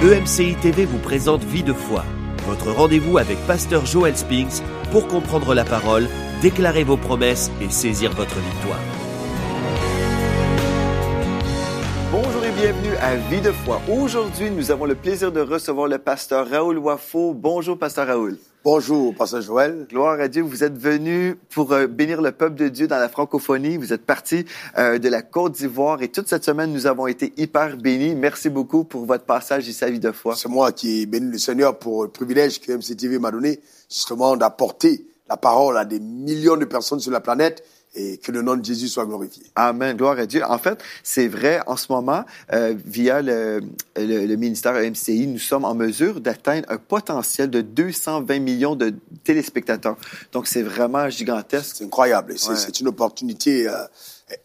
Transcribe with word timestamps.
EMCI 0.00 0.54
TV 0.54 0.84
vous 0.84 1.00
présente 1.00 1.42
Vie 1.42 1.64
de 1.64 1.72
foi, 1.72 2.04
votre 2.46 2.70
rendez-vous 2.70 3.18
avec 3.18 3.36
Pasteur 3.48 3.84
Joel 3.84 4.16
Spinks 4.16 4.62
pour 4.92 5.08
comprendre 5.08 5.56
la 5.56 5.64
parole, 5.64 6.06
déclarer 6.40 6.84
vos 6.84 6.96
promesses 6.96 7.50
et 7.60 7.68
saisir 7.68 8.12
votre 8.12 8.36
victoire. 8.36 8.78
Bonjour 12.12 12.44
et 12.44 12.52
bienvenue 12.52 12.94
à 13.00 13.16
Vie 13.16 13.40
de 13.40 13.50
foi. 13.50 13.82
Aujourd'hui, 13.88 14.52
nous 14.52 14.70
avons 14.70 14.84
le 14.84 14.94
plaisir 14.94 15.32
de 15.32 15.40
recevoir 15.40 15.88
le 15.88 15.98
pasteur 15.98 16.48
Raoul 16.48 16.78
Wafo. 16.78 17.34
Bonjour, 17.34 17.76
pasteur 17.76 18.06
Raoul. 18.06 18.38
Bonjour, 18.64 19.14
pasteur 19.14 19.40
Joël. 19.40 19.86
Gloire 19.88 20.18
à 20.18 20.26
Dieu, 20.26 20.42
vous 20.42 20.64
êtes 20.64 20.76
venu 20.76 21.36
pour 21.48 21.72
euh, 21.72 21.86
bénir 21.86 22.20
le 22.20 22.32
peuple 22.32 22.56
de 22.56 22.68
Dieu 22.68 22.88
dans 22.88 22.98
la 22.98 23.08
francophonie. 23.08 23.76
Vous 23.76 23.92
êtes 23.92 24.04
parti 24.04 24.46
euh, 24.76 24.98
de 24.98 25.08
la 25.08 25.22
Côte 25.22 25.52
d'Ivoire 25.52 26.02
et 26.02 26.08
toute 26.08 26.26
cette 26.26 26.44
semaine, 26.44 26.72
nous 26.72 26.88
avons 26.88 27.06
été 27.06 27.32
hyper 27.36 27.76
bénis. 27.76 28.16
Merci 28.16 28.50
beaucoup 28.50 28.82
pour 28.82 29.06
votre 29.06 29.24
passage 29.24 29.68
ici 29.68 29.84
à 29.84 29.90
Vie 29.90 30.00
de 30.00 30.10
foi. 30.10 30.34
C'est 30.34 30.48
moi 30.48 30.72
qui 30.72 31.06
bénis 31.06 31.30
le 31.30 31.38
Seigneur 31.38 31.78
pour 31.78 32.02
le 32.02 32.08
privilège 32.08 32.60
que 32.60 32.72
MCTV 32.72 33.20
m'a 33.20 33.30
donné, 33.30 33.60
justement 33.88 34.36
d'apporter 34.36 35.06
la 35.28 35.36
parole 35.36 35.78
à 35.78 35.84
des 35.84 36.00
millions 36.00 36.56
de 36.56 36.64
personnes 36.64 36.98
sur 36.98 37.12
la 37.12 37.20
planète 37.20 37.62
et 37.94 38.18
que 38.18 38.30
le 38.30 38.42
nom 38.42 38.56
de 38.56 38.64
Jésus 38.64 38.88
soit 38.88 39.06
glorifié. 39.06 39.42
Amen, 39.54 39.96
gloire 39.96 40.18
à 40.18 40.26
Dieu. 40.26 40.42
En 40.44 40.58
fait, 40.58 40.78
c'est 41.02 41.28
vrai, 41.28 41.60
en 41.66 41.76
ce 41.76 41.90
moment, 41.90 42.24
euh, 42.52 42.74
via 42.84 43.22
le, 43.22 43.60
le, 43.96 44.26
le, 44.26 44.36
ministère 44.36 44.74
MCI, 44.74 45.26
nous 45.26 45.38
sommes 45.38 45.64
en 45.64 45.74
mesure 45.74 46.20
d'atteindre 46.20 46.66
un 46.70 46.76
potentiel 46.76 47.50
de 47.50 47.60
220 47.60 48.38
millions 48.38 48.76
de 48.76 48.94
téléspectateurs. 49.24 49.96
Donc, 50.32 50.46
c'est 50.46 50.62
vraiment 50.62 51.08
gigantesque. 51.08 51.76
C'est 51.78 51.84
incroyable. 51.84 52.34
C'est 52.38 52.80
une 52.80 52.88
opportunité 52.88 53.68
euh, 53.68 53.72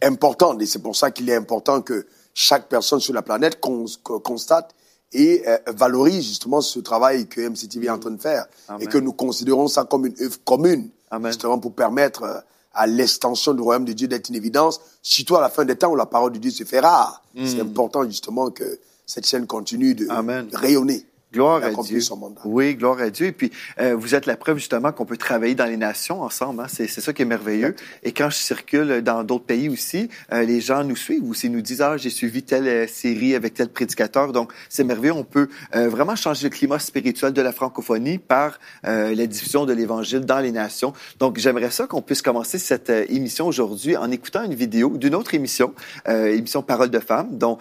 importante 0.02 0.62
et 0.62 0.66
c'est 0.66 0.82
pour 0.82 0.96
ça 0.96 1.12
qu'il 1.12 1.30
est 1.30 1.36
important 1.36 1.82
que 1.82 2.06
chaque 2.34 2.68
personne 2.68 3.00
sur 3.00 3.14
la 3.14 3.22
planète 3.22 3.60
cons 3.60 3.86
constate 4.24 4.74
et 5.12 5.44
euh, 5.48 5.58
valorise 5.68 6.26
justement 6.26 6.62
ce 6.62 6.80
travail 6.80 7.28
que 7.28 7.42
MCTV 7.42 7.88
est 7.88 7.90
en 7.90 8.00
train 8.00 8.12
de 8.12 8.22
faire 8.22 8.46
Amen. 8.68 8.82
et 8.82 8.88
que 8.88 8.98
nous 8.98 9.14
considérons 9.14 9.68
ça 9.68 9.84
comme 9.84 10.08
une 10.08 10.16
œuvre 10.22 10.40
commune, 10.44 10.90
Amen. 11.12 11.32
justement 11.32 11.60
pour 11.60 11.74
permettre 11.74 12.44
à 12.74 12.88
l'extension 12.88 13.54
du 13.54 13.62
royaume 13.62 13.86
de 13.86 13.94
Dieu 13.94 14.08
d'être 14.08 14.30
une 14.30 14.36
évidence, 14.36 14.82
surtout 15.02 15.36
à 15.36 15.42
la 15.42 15.50
fin 15.50 15.66
des 15.66 15.76
temps 15.76 15.92
où 15.92 15.96
la 15.96 16.06
parole 16.06 16.32
de 16.32 16.40
Dieu 16.40 16.52
se 16.52 16.64
fait 16.64 16.80
rare. 16.80 17.24
Mm. 17.36 17.46
C'est 17.46 17.62
important 17.62 18.04
justement 18.06 18.50
que 18.50 18.80
cette 19.06 19.28
chaîne 19.28 19.46
continue 19.46 19.96
de, 19.96 20.06
de 20.06 20.58
rayonner. 20.58 21.06
Gloire 21.34 21.64
à 21.64 21.72
Dieu. 21.72 22.00
Oui, 22.46 22.76
gloire 22.76 23.00
à 23.00 23.10
Dieu. 23.10 23.26
Et 23.26 23.32
puis, 23.32 23.52
euh, 23.80 23.96
vous 23.96 24.14
êtes 24.14 24.28
la 24.28 24.38
preuve 24.38 24.58
justement 24.58 24.92
qu'on 24.92 25.06
peut 25.06 25.18
travailler 25.18 25.56
dans 25.56 25.66
les 25.66 25.78
nations 25.78 26.22
ensemble. 26.22 26.62
Hein? 26.62 26.68
C'est 26.70 26.88
ça 26.88 27.12
qui 27.12 27.24
est 27.24 27.26
merveilleux. 27.26 27.76
Et 28.04 28.12
quand 28.12 28.30
je 28.30 28.36
circule 28.36 29.02
dans 29.02 29.24
d'autres 29.24 29.46
pays 29.46 29.68
aussi, 29.68 30.10
euh, 30.32 30.44
les 30.44 30.62
gens 30.62 30.84
nous 30.84 30.96
suivent 30.96 31.28
aussi, 31.28 31.50
nous 31.50 31.62
disent 31.62 31.82
ah 31.82 31.98
j'ai 31.98 32.12
suivi 32.12 32.44
telle 32.44 32.68
euh, 32.68 32.88
série 32.88 33.34
avec 33.34 33.56
tel 33.56 33.70
prédicateur. 33.70 34.32
Donc 34.32 34.54
c'est 34.70 34.84
merveilleux. 34.84 35.14
On 35.14 35.24
peut 35.24 35.50
euh, 35.76 35.90
vraiment 35.90 36.16
changer 36.16 36.44
le 36.44 36.50
climat 36.52 36.78
spirituel 36.78 37.34
de 37.34 37.42
la 37.42 37.52
francophonie 37.52 38.20
par 38.20 38.60
euh, 38.86 39.16
la 39.16 39.26
diffusion 39.26 39.66
de 39.66 39.74
l'Évangile 39.74 40.22
dans 40.22 40.40
les 40.40 40.52
nations. 40.52 40.94
Donc 41.18 41.40
j'aimerais 41.40 41.72
ça 41.72 41.88
qu'on 41.88 42.04
puisse 42.04 42.22
commencer 42.22 42.60
cette 42.60 42.92
émission 42.92 43.48
aujourd'hui 43.48 43.98
en 43.98 44.12
écoutant 44.12 44.44
une 44.44 44.54
vidéo 44.54 44.98
d'une 44.98 45.16
autre 45.16 45.34
émission, 45.34 45.74
émission 46.08 46.62
Parole 46.62 46.92
de 46.92 47.00
femmes, 47.00 47.38
dont 47.38 47.58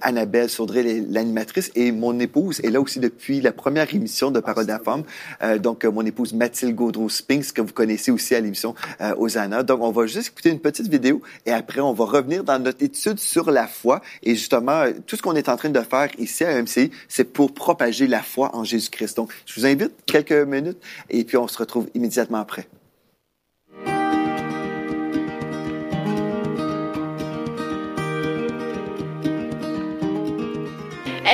Annabelle 0.00 0.48
Saudré, 0.48 1.04
l'animatrice, 1.08 1.70
et 1.74 1.92
mon 1.92 2.18
épouse 2.18 2.60
est 2.64 2.70
là 2.70 2.80
aussi 2.80 2.95
depuis 3.00 3.40
la 3.40 3.52
première 3.52 3.92
émission 3.94 4.30
de 4.30 4.40
Parole 4.40 4.66
la 4.66 4.78
femme. 4.78 5.02
Euh, 5.42 5.58
donc, 5.58 5.84
mon 5.84 6.04
épouse 6.04 6.32
Mathilde 6.32 6.74
Gaudreau-Spinks, 6.74 7.52
que 7.52 7.62
vous 7.62 7.72
connaissez 7.72 8.10
aussi 8.10 8.34
à 8.34 8.40
l'émission 8.40 8.74
euh, 9.00 9.14
Osana. 9.16 9.62
Donc, 9.62 9.82
on 9.82 9.90
va 9.90 10.06
juste 10.06 10.28
écouter 10.28 10.50
une 10.50 10.60
petite 10.60 10.88
vidéo 10.88 11.22
et 11.44 11.52
après, 11.52 11.80
on 11.80 11.92
va 11.92 12.04
revenir 12.04 12.44
dans 12.44 12.58
notre 12.58 12.82
étude 12.82 13.18
sur 13.18 13.50
la 13.50 13.66
foi. 13.66 14.00
Et 14.22 14.34
justement, 14.34 14.84
tout 15.06 15.16
ce 15.16 15.22
qu'on 15.22 15.34
est 15.34 15.48
en 15.48 15.56
train 15.56 15.70
de 15.70 15.80
faire 15.80 16.08
ici 16.18 16.44
à 16.44 16.60
MCI, 16.60 16.90
c'est 17.08 17.32
pour 17.32 17.52
propager 17.52 18.06
la 18.06 18.22
foi 18.22 18.54
en 18.54 18.64
Jésus-Christ. 18.64 19.16
Donc, 19.16 19.32
je 19.46 19.60
vous 19.60 19.66
invite 19.66 19.92
quelques 20.06 20.32
minutes 20.32 20.78
et 21.10 21.24
puis 21.24 21.36
on 21.36 21.48
se 21.48 21.58
retrouve 21.58 21.88
immédiatement 21.94 22.38
après. 22.38 22.68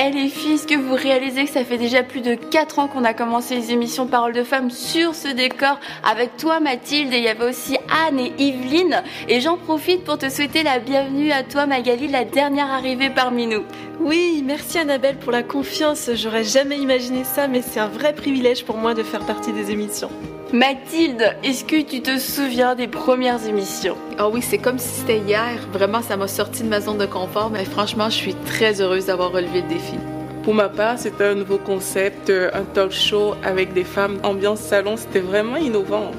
Hey 0.03 0.11
les 0.11 0.27
filles, 0.27 0.55
est-ce 0.55 0.67
que 0.67 0.75
vous 0.75 0.95
réalisez 0.95 1.45
que 1.45 1.49
ça 1.49 1.63
fait 1.63 1.77
déjà 1.77 2.03
plus 2.03 2.19
de 2.19 2.35
4 2.35 2.79
ans 2.79 2.87
qu'on 2.89 3.05
a 3.05 3.13
commencé 3.13 3.55
les 3.55 3.71
émissions 3.71 4.05
Paroles 4.05 4.33
de 4.33 4.43
femmes 4.43 4.69
sur 4.69 5.15
ce 5.15 5.29
décor 5.29 5.79
avec 6.03 6.35
toi 6.35 6.59
Mathilde 6.59 7.13
et 7.13 7.19
il 7.19 7.23
y 7.23 7.29
avait 7.29 7.47
aussi 7.47 7.77
Anne 8.05 8.19
et 8.19 8.33
Yveline 8.37 9.01
et 9.29 9.39
j'en 9.39 9.55
profite 9.55 10.03
pour 10.03 10.17
te 10.17 10.27
souhaiter 10.27 10.61
la 10.61 10.79
bienvenue 10.79 11.31
à 11.31 11.43
toi 11.43 11.67
Magali, 11.67 12.09
la 12.09 12.25
dernière 12.25 12.69
arrivée 12.69 13.11
parmi 13.11 13.47
nous. 13.47 13.63
Oui, 14.01 14.43
merci 14.45 14.77
Annabelle 14.77 15.15
pour 15.15 15.31
la 15.31 15.41
confiance, 15.41 16.09
j'aurais 16.15 16.43
jamais 16.43 16.79
imaginé 16.79 17.23
ça 17.23 17.47
mais 17.47 17.61
c'est 17.61 17.79
un 17.79 17.87
vrai 17.87 18.11
privilège 18.11 18.65
pour 18.65 18.75
moi 18.75 18.93
de 18.93 19.03
faire 19.03 19.25
partie 19.25 19.53
des 19.53 19.71
émissions. 19.71 20.11
Mathilde, 20.53 21.35
est-ce 21.43 21.65
que 21.65 21.81
tu 21.81 22.03
te 22.03 22.19
souviens 22.19 22.75
des 22.75 22.87
premières 22.87 23.43
émissions? 23.47 23.97
Oh 24.19 24.29
oui, 24.31 24.43
c'est 24.43 24.59
comme 24.59 24.77
si 24.77 24.99
c'était 24.99 25.17
hier. 25.17 25.67
Vraiment, 25.71 26.03
ça 26.03 26.15
m'a 26.15 26.27
sorti 26.27 26.61
de 26.61 26.67
ma 26.67 26.79
zone 26.79 26.99
de 26.99 27.07
confort, 27.07 27.49
mais 27.49 27.65
franchement, 27.65 28.07
je 28.11 28.17
suis 28.17 28.35
très 28.45 28.79
heureuse 28.79 29.07
d'avoir 29.07 29.31
relevé 29.31 29.61
le 29.61 29.67
défi. 29.67 29.95
Pour 30.43 30.53
ma 30.53 30.69
part, 30.69 30.99
c'était 30.99 31.23
un 31.23 31.33
nouveau 31.33 31.57
concept, 31.57 32.29
un 32.29 32.65
talk 32.65 32.91
show 32.91 33.33
avec 33.43 33.73
des 33.73 33.83
femmes, 33.83 34.19
ambiance 34.21 34.59
salon, 34.59 34.95
c'était 34.95 35.21
vraiment 35.21 35.55
innovant. 35.55 36.11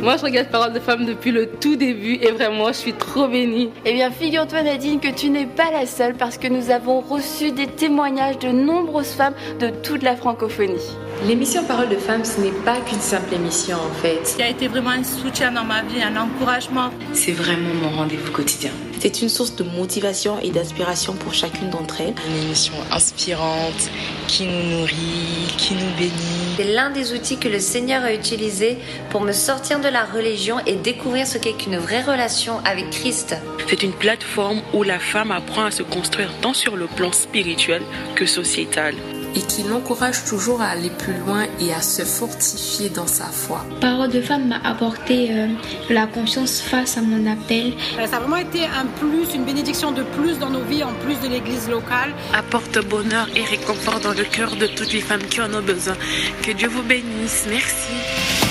Moi, 0.00 0.16
je 0.16 0.22
regarde 0.22 0.48
Parole 0.48 0.72
de 0.72 0.78
Femmes 0.78 1.06
depuis 1.06 1.32
le 1.32 1.48
tout 1.48 1.74
début 1.74 2.14
et 2.22 2.30
vraiment, 2.30 2.68
je 2.68 2.74
suis 2.74 2.92
trop 2.92 3.26
bénie. 3.26 3.70
Eh 3.84 3.92
bien, 3.94 4.12
figure-toi, 4.12 4.62
Nadine, 4.62 5.00
que 5.00 5.08
tu 5.08 5.28
n'es 5.28 5.46
pas 5.46 5.72
la 5.72 5.86
seule 5.86 6.14
parce 6.14 6.38
que 6.38 6.46
nous 6.46 6.70
avons 6.70 7.00
reçu 7.00 7.50
des 7.50 7.66
témoignages 7.66 8.38
de 8.38 8.48
nombreuses 8.48 9.10
femmes 9.10 9.34
de 9.58 9.70
toute 9.70 10.04
la 10.04 10.14
francophonie. 10.14 10.80
L'émission 11.26 11.64
Parole 11.64 11.88
de 11.88 11.96
Femmes, 11.96 12.24
ce 12.24 12.40
n'est 12.40 12.52
pas 12.64 12.76
qu'une 12.76 13.00
simple 13.00 13.34
émission 13.34 13.76
en 13.76 13.92
fait. 14.00 14.36
Il 14.38 14.42
a 14.42 14.48
été 14.48 14.68
vraiment 14.68 14.90
un 14.90 15.02
soutien 15.02 15.50
dans 15.50 15.64
ma 15.64 15.82
vie, 15.82 16.00
un 16.00 16.16
encouragement. 16.16 16.90
C'est 17.12 17.32
vraiment 17.32 17.74
mon 17.82 17.90
rendez-vous 17.96 18.30
quotidien. 18.30 18.70
C'est 19.00 19.20
une 19.20 19.28
source 19.28 19.56
de 19.56 19.64
motivation 19.64 20.38
et 20.40 20.50
d'inspiration 20.50 21.14
pour 21.14 21.34
chacune 21.34 21.70
d'entre 21.70 22.00
elles. 22.00 22.14
Une 22.28 22.44
émission 22.44 22.74
inspirante, 22.92 23.90
qui 24.28 24.46
nous 24.46 24.78
nourrit, 24.78 25.54
qui 25.56 25.74
nous 25.74 25.90
bénit. 25.98 26.37
C'est 26.58 26.64
l'un 26.64 26.90
des 26.90 27.12
outils 27.12 27.38
que 27.38 27.46
le 27.46 27.60
Seigneur 27.60 28.02
a 28.02 28.12
utilisé 28.12 28.78
pour 29.10 29.20
me 29.20 29.30
sortir 29.30 29.78
de 29.78 29.86
la 29.86 30.04
religion 30.04 30.56
et 30.66 30.74
découvrir 30.74 31.24
ce 31.24 31.38
qu'est 31.38 31.52
qu'une 31.52 31.78
vraie 31.78 32.02
relation 32.02 32.58
avec 32.64 32.90
Christ. 32.90 33.36
C'est 33.68 33.84
une 33.84 33.92
plateforme 33.92 34.60
où 34.74 34.82
la 34.82 34.98
femme 34.98 35.30
apprend 35.30 35.66
à 35.66 35.70
se 35.70 35.84
construire 35.84 36.32
tant 36.40 36.54
sur 36.54 36.76
le 36.76 36.88
plan 36.88 37.12
spirituel 37.12 37.82
que 38.16 38.26
sociétal 38.26 38.96
et 39.34 39.40
qui 39.40 39.62
l'encourage 39.62 40.24
toujours 40.24 40.60
à 40.60 40.68
aller 40.68 40.90
plus 40.90 41.14
loin 41.26 41.44
et 41.60 41.72
à 41.72 41.82
se 41.82 42.02
fortifier 42.02 42.88
dans 42.88 43.06
sa 43.06 43.26
foi. 43.26 43.64
Parole 43.80 44.10
de 44.10 44.20
femme 44.20 44.48
m'a 44.48 44.60
apporté 44.64 45.28
euh, 45.30 45.48
la 45.90 46.06
confiance 46.06 46.60
face 46.60 46.96
à 46.96 47.02
mon 47.02 47.30
appel. 47.30 47.72
Ça 47.96 48.16
a 48.16 48.20
vraiment 48.20 48.36
été 48.36 48.64
un 48.64 48.86
plus, 48.86 49.34
une 49.34 49.44
bénédiction 49.44 49.92
de 49.92 50.02
plus 50.02 50.38
dans 50.38 50.50
nos 50.50 50.62
vies, 50.62 50.84
en 50.84 50.92
plus 51.04 51.18
de 51.20 51.28
l'église 51.28 51.68
locale. 51.68 52.12
Apporte 52.34 52.78
bonheur 52.86 53.28
et 53.34 53.42
réconfort 53.44 54.00
dans 54.00 54.12
le 54.12 54.24
cœur 54.24 54.56
de 54.56 54.66
toutes 54.66 54.92
les 54.92 55.00
femmes 55.00 55.22
qui 55.22 55.40
en 55.40 55.52
ont 55.54 55.62
besoin. 55.62 55.94
Que 56.42 56.52
Dieu 56.52 56.68
vous 56.68 56.82
bénisse. 56.82 57.46
Merci. 57.48 58.47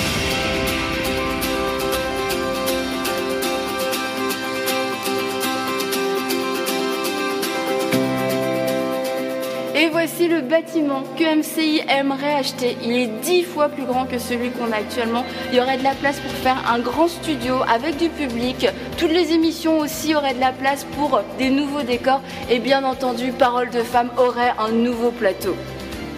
Le 10.28 10.42
bâtiment 10.42 11.04
que 11.16 11.38
MCI 11.38 11.80
aimerait 11.88 12.34
acheter. 12.34 12.76
Il 12.82 12.92
est 12.92 13.06
dix 13.22 13.44
fois 13.44 13.70
plus 13.70 13.84
grand 13.84 14.04
que 14.04 14.18
celui 14.18 14.50
qu'on 14.50 14.72
a 14.72 14.76
actuellement. 14.76 15.24
Il 15.50 15.56
y 15.56 15.60
aurait 15.60 15.78
de 15.78 15.82
la 15.82 15.94
place 15.94 16.20
pour 16.20 16.30
faire 16.30 16.70
un 16.70 16.80
grand 16.80 17.08
studio 17.08 17.54
avec 17.66 17.96
du 17.96 18.10
public. 18.10 18.66
Toutes 18.98 19.12
les 19.12 19.32
émissions 19.32 19.78
aussi 19.78 20.14
auraient 20.14 20.34
de 20.34 20.40
la 20.40 20.52
place 20.52 20.84
pour 20.96 21.22
des 21.38 21.48
nouveaux 21.48 21.82
décors. 21.82 22.20
Et 22.50 22.58
bien 22.58 22.84
entendu, 22.84 23.32
Parole 23.32 23.70
de 23.70 23.80
Femme 23.80 24.10
aurait 24.18 24.52
un 24.58 24.70
nouveau 24.70 25.12
plateau. 25.12 25.56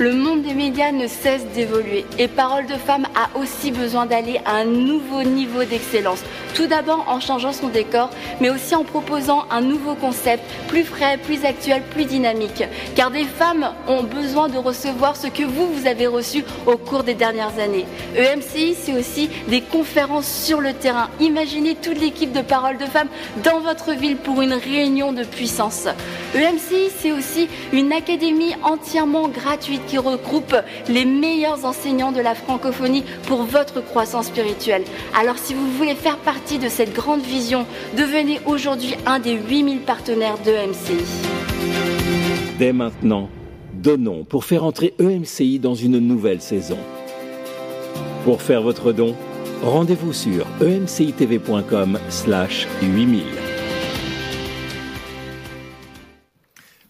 Le 0.00 0.14
monde 0.14 0.40
des 0.40 0.54
médias 0.54 0.92
ne 0.92 1.06
cesse 1.06 1.44
d'évoluer 1.54 2.06
et 2.18 2.26
Parole 2.26 2.64
de 2.64 2.72
Femme 2.72 3.06
a 3.14 3.38
aussi 3.38 3.70
besoin 3.70 4.06
d'aller 4.06 4.40
à 4.46 4.52
un 4.52 4.64
nouveau 4.64 5.22
niveau 5.24 5.62
d'excellence. 5.62 6.22
Tout 6.54 6.66
d'abord 6.66 7.04
en 7.06 7.20
changeant 7.20 7.52
son 7.52 7.68
décor, 7.68 8.08
mais 8.40 8.48
aussi 8.48 8.74
en 8.74 8.82
proposant 8.82 9.44
un 9.50 9.60
nouveau 9.60 9.94
concept, 9.94 10.42
plus 10.68 10.84
frais, 10.84 11.18
plus 11.18 11.44
actuel, 11.44 11.82
plus 11.90 12.06
dynamique. 12.06 12.64
Car 12.96 13.10
des 13.10 13.24
femmes 13.24 13.74
ont 13.88 14.02
besoin 14.02 14.48
de 14.48 14.56
recevoir 14.56 15.16
ce 15.16 15.26
que 15.26 15.42
vous, 15.42 15.70
vous 15.70 15.86
avez 15.86 16.06
reçu 16.06 16.44
au 16.64 16.78
cours 16.78 17.04
des 17.04 17.12
dernières 17.12 17.58
années. 17.58 17.84
EMCI, 18.16 18.76
c'est 18.80 18.98
aussi 18.98 19.28
des 19.48 19.60
conférences 19.60 20.32
sur 20.32 20.62
le 20.62 20.72
terrain. 20.72 21.10
Imaginez 21.20 21.74
toute 21.74 22.00
l'équipe 22.00 22.32
de 22.32 22.40
Parole 22.40 22.78
de 22.78 22.86
Femme 22.86 23.08
dans 23.44 23.60
votre 23.60 23.92
ville 23.92 24.16
pour 24.16 24.40
une 24.40 24.54
réunion 24.54 25.12
de 25.12 25.24
puissance. 25.24 25.88
EMCI, 26.34 26.90
c'est 26.98 27.12
aussi 27.12 27.48
une 27.74 27.92
académie 27.92 28.54
entièrement 28.62 29.28
gratuite 29.28 29.89
qui 29.90 29.98
regroupe 29.98 30.54
les 30.88 31.04
meilleurs 31.04 31.64
enseignants 31.64 32.12
de 32.12 32.20
la 32.20 32.34
francophonie 32.34 33.04
pour 33.26 33.42
votre 33.42 33.84
croissance 33.84 34.26
spirituelle. 34.26 34.84
Alors 35.20 35.38
si 35.38 35.52
vous 35.52 35.70
voulez 35.72 35.94
faire 35.94 36.16
partie 36.16 36.58
de 36.58 36.68
cette 36.68 36.94
grande 36.94 37.22
vision, 37.22 37.66
devenez 37.96 38.40
aujourd'hui 38.46 38.94
un 39.04 39.18
des 39.18 39.34
8000 39.34 39.80
partenaires 39.80 40.38
de 40.38 40.52
MCI. 40.52 41.04
Dès 42.58 42.72
maintenant, 42.72 43.28
Donnons 43.80 44.24
pour 44.24 44.44
faire 44.44 44.64
entrer 44.64 44.92
EMCI 45.00 45.58
dans 45.58 45.74
une 45.74 45.98
nouvelle 45.98 46.42
saison. 46.42 46.76
Pour 48.24 48.42
faire 48.42 48.62
votre 48.62 48.92
don, 48.92 49.14
rendez-vous 49.62 50.12
sur 50.12 50.46
emcitv.com 50.60 51.98
slash 52.10 52.68
8000. 52.82 53.39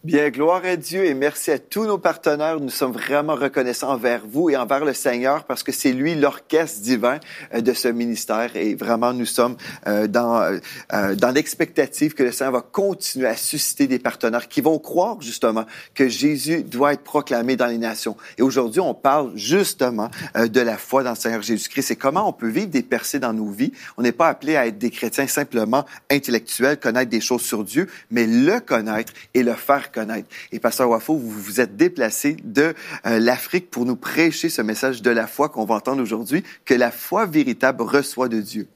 Bien, 0.02 0.30
gloire 0.30 0.64
à 0.64 0.76
Dieu 0.76 1.04
et 1.04 1.12
merci 1.12 1.50
à 1.50 1.58
tous 1.58 1.84
nos 1.84 1.98
partenaires. 1.98 2.58
Nous 2.58 2.70
sommes 2.70 2.92
vraiment 2.92 3.34
reconnaissants 3.34 3.90
envers 3.90 4.22
vous 4.26 4.48
et 4.48 4.56
envers 4.56 4.82
le 4.82 4.94
Seigneur 4.94 5.44
parce 5.44 5.62
que 5.62 5.72
c'est 5.72 5.92
lui 5.92 6.14
l'orchestre 6.14 6.80
divin 6.80 7.20
euh, 7.52 7.60
de 7.60 7.74
ce 7.74 7.86
ministère 7.88 8.56
et 8.56 8.74
vraiment 8.74 9.12
nous 9.12 9.26
sommes 9.26 9.58
euh, 9.86 10.06
dans 10.06 10.40
euh, 10.40 11.14
dans 11.16 11.30
l'expectative 11.34 12.14
que 12.14 12.22
le 12.22 12.32
Seigneur 12.32 12.54
va 12.54 12.62
continuer 12.62 13.26
à 13.26 13.36
susciter 13.36 13.88
des 13.88 13.98
partenaires 13.98 14.48
qui 14.48 14.62
vont 14.62 14.78
croire 14.78 15.20
justement 15.20 15.66
que 15.94 16.08
Jésus 16.08 16.62
doit 16.62 16.94
être 16.94 17.04
proclamé 17.04 17.56
dans 17.56 17.66
les 17.66 17.76
nations. 17.76 18.16
Et 18.38 18.42
aujourd'hui, 18.42 18.80
on 18.80 18.94
parle 18.94 19.32
justement 19.36 20.08
de 20.34 20.60
la 20.62 20.78
foi 20.78 21.02
dans 21.02 21.10
le 21.10 21.16
Seigneur 21.16 21.42
Jésus-Christ 21.42 21.90
et 21.90 21.96
comment 21.96 22.26
on 22.26 22.32
peut 22.32 22.48
vivre 22.48 22.68
des 22.68 22.82
percées 22.82 23.18
dans 23.18 23.34
nos 23.34 23.50
vies. 23.50 23.72
On 23.98 24.02
n'est 24.02 24.12
pas 24.12 24.28
appelé 24.28 24.56
à 24.56 24.66
être 24.66 24.78
des 24.78 24.90
chrétiens 24.90 25.26
simplement 25.26 25.84
intellectuels, 26.10 26.78
connaître 26.78 27.10
des 27.10 27.20
choses 27.20 27.42
sur 27.42 27.64
Dieu, 27.64 27.86
mais 28.10 28.26
le 28.26 28.60
connaître 28.60 29.12
et 29.34 29.42
le 29.42 29.52
faire 29.52 29.89
connaître. 29.92 30.28
Et 30.52 30.60
Pasteur 30.60 30.88
Wafo, 30.88 31.14
vous 31.14 31.30
vous 31.30 31.60
êtes 31.60 31.76
déplacé 31.76 32.36
de 32.44 32.74
euh, 33.06 33.18
l'Afrique 33.18 33.70
pour 33.70 33.84
nous 33.84 33.96
prêcher 33.96 34.48
ce 34.48 34.62
message 34.62 35.02
de 35.02 35.10
la 35.10 35.26
foi 35.26 35.48
qu'on 35.48 35.64
va 35.64 35.76
entendre 35.76 36.02
aujourd'hui, 36.02 36.42
que 36.64 36.74
la 36.74 36.90
foi 36.90 37.26
véritable 37.26 37.82
reçoit 37.82 38.28
de 38.28 38.40
Dieu. 38.40 38.68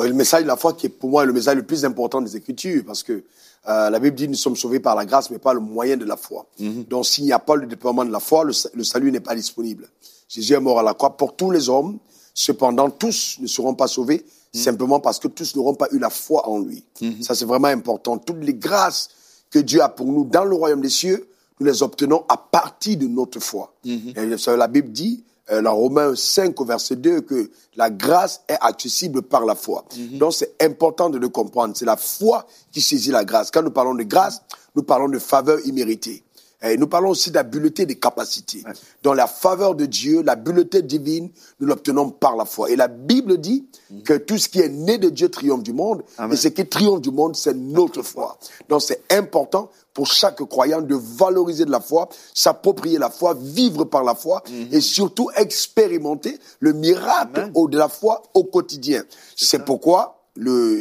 Le 0.00 0.12
message 0.12 0.42
de 0.42 0.48
la 0.48 0.56
foi 0.56 0.72
qui 0.72 0.86
est 0.86 0.88
pour 0.88 1.10
moi 1.10 1.24
le 1.24 1.32
message 1.32 1.56
le 1.56 1.64
plus 1.64 1.84
important 1.84 2.20
des 2.22 2.36
Écritures, 2.36 2.82
parce 2.86 3.02
que 3.02 3.24
euh, 3.68 3.90
la 3.90 3.98
Bible 4.00 4.16
dit 4.16 4.28
nous 4.28 4.34
sommes 4.34 4.56
sauvés 4.56 4.80
par 4.80 4.96
la 4.96 5.04
grâce, 5.04 5.30
mais 5.30 5.38
pas 5.38 5.54
le 5.54 5.60
moyen 5.60 5.96
de 5.96 6.04
la 6.04 6.16
foi. 6.16 6.46
Mm-hmm. 6.60 6.88
Donc 6.88 7.06
s'il 7.06 7.24
n'y 7.24 7.32
a 7.32 7.38
pas 7.38 7.56
le 7.56 7.66
déploiement 7.66 8.04
de 8.04 8.10
la 8.10 8.20
foi, 8.20 8.44
le, 8.44 8.52
le 8.74 8.84
salut 8.84 9.12
n'est 9.12 9.20
pas 9.20 9.34
disponible. 9.34 9.88
Jésus 10.28 10.54
est 10.54 10.60
mort 10.60 10.80
à 10.80 10.82
la 10.82 10.94
croix 10.94 11.16
pour 11.16 11.36
tous 11.36 11.50
les 11.50 11.68
hommes, 11.68 11.98
cependant 12.34 12.90
tous 12.90 13.36
ne 13.40 13.46
seront 13.46 13.74
pas 13.74 13.86
sauvés, 13.86 14.24
mm. 14.54 14.58
simplement 14.58 14.98
parce 14.98 15.18
que 15.18 15.28
tous 15.28 15.54
n'auront 15.54 15.74
pas 15.74 15.88
eu 15.92 15.98
la 15.98 16.10
foi 16.10 16.48
en 16.48 16.58
lui. 16.58 16.82
Mm-hmm. 17.00 17.22
Ça 17.22 17.34
c'est 17.34 17.44
vraiment 17.44 17.68
important. 17.68 18.18
Toutes 18.18 18.42
les 18.42 18.54
grâces 18.54 19.10
que 19.52 19.60
Dieu 19.60 19.80
a 19.82 19.88
pour 19.88 20.06
nous 20.06 20.24
dans 20.24 20.44
le 20.44 20.56
royaume 20.56 20.80
des 20.80 20.88
cieux, 20.88 21.28
nous 21.60 21.66
les 21.66 21.82
obtenons 21.84 22.24
à 22.28 22.36
partir 22.36 22.96
de 22.96 23.06
notre 23.06 23.38
foi. 23.38 23.72
Mm-hmm. 23.86 24.56
la 24.56 24.66
Bible 24.66 24.90
dit, 24.90 25.22
euh, 25.50 25.62
dans 25.62 25.74
Romains 25.74 26.16
5 26.16 26.58
au 26.60 26.64
verset 26.64 26.96
2, 26.96 27.20
que 27.20 27.50
la 27.76 27.90
grâce 27.90 28.42
est 28.48 28.56
accessible 28.60 29.22
par 29.22 29.44
la 29.44 29.54
foi. 29.54 29.84
Mm-hmm. 29.94 30.18
Donc 30.18 30.32
c'est 30.32 30.54
important 30.60 31.10
de 31.10 31.18
le 31.18 31.28
comprendre. 31.28 31.76
C'est 31.76 31.84
la 31.84 31.96
foi 31.96 32.46
qui 32.72 32.80
saisit 32.80 33.10
la 33.10 33.24
grâce. 33.24 33.50
Quand 33.50 33.62
nous 33.62 33.70
parlons 33.70 33.94
de 33.94 34.02
grâce, 34.02 34.42
nous 34.74 34.82
parlons 34.82 35.08
de 35.08 35.18
faveur 35.18 35.58
imméritée. 35.66 36.24
Et 36.62 36.76
nous 36.76 36.86
parlons 36.86 37.10
aussi 37.10 37.30
d'habileté 37.30 37.86
des 37.86 37.96
capacités. 37.96 38.62
Dans 39.02 39.14
la 39.14 39.26
faveur 39.26 39.74
de 39.74 39.84
Dieu, 39.86 40.22
l'habileté 40.22 40.82
divine, 40.82 41.30
nous 41.60 41.66
l'obtenons 41.66 42.10
par 42.10 42.36
la 42.36 42.44
foi. 42.44 42.70
Et 42.70 42.76
la 42.76 42.88
Bible 42.88 43.38
dit 43.38 43.66
mm. 43.90 44.02
que 44.02 44.14
tout 44.14 44.38
ce 44.38 44.48
qui 44.48 44.60
est 44.60 44.68
né 44.68 44.98
de 44.98 45.08
Dieu 45.08 45.28
triomphe 45.28 45.62
du 45.62 45.72
monde. 45.72 46.02
Et 46.30 46.36
ce 46.36 46.48
qui 46.48 46.66
triomphe 46.66 47.00
du 47.00 47.10
monde, 47.10 47.34
c'est 47.34 47.54
notre 47.54 48.02
foi. 48.02 48.38
Donc 48.68 48.82
c'est 48.82 49.02
important 49.10 49.70
pour 49.92 50.06
chaque 50.06 50.42
croyant 50.44 50.80
de 50.80 50.94
valoriser 50.94 51.64
de 51.64 51.70
la 51.70 51.80
foi, 51.80 52.08
s'approprier 52.32 52.98
la 52.98 53.10
foi, 53.10 53.36
vivre 53.38 53.84
par 53.84 54.04
la 54.04 54.14
foi 54.14 54.42
mm-hmm. 54.46 54.74
et 54.74 54.80
surtout 54.80 55.30
expérimenter 55.36 56.38
le 56.60 56.72
miracle 56.72 57.50
de 57.52 57.78
la 57.78 57.88
foi 57.88 58.22
au 58.34 58.44
quotidien. 58.44 59.04
C'est 59.36 59.64
pourquoi 59.64 60.22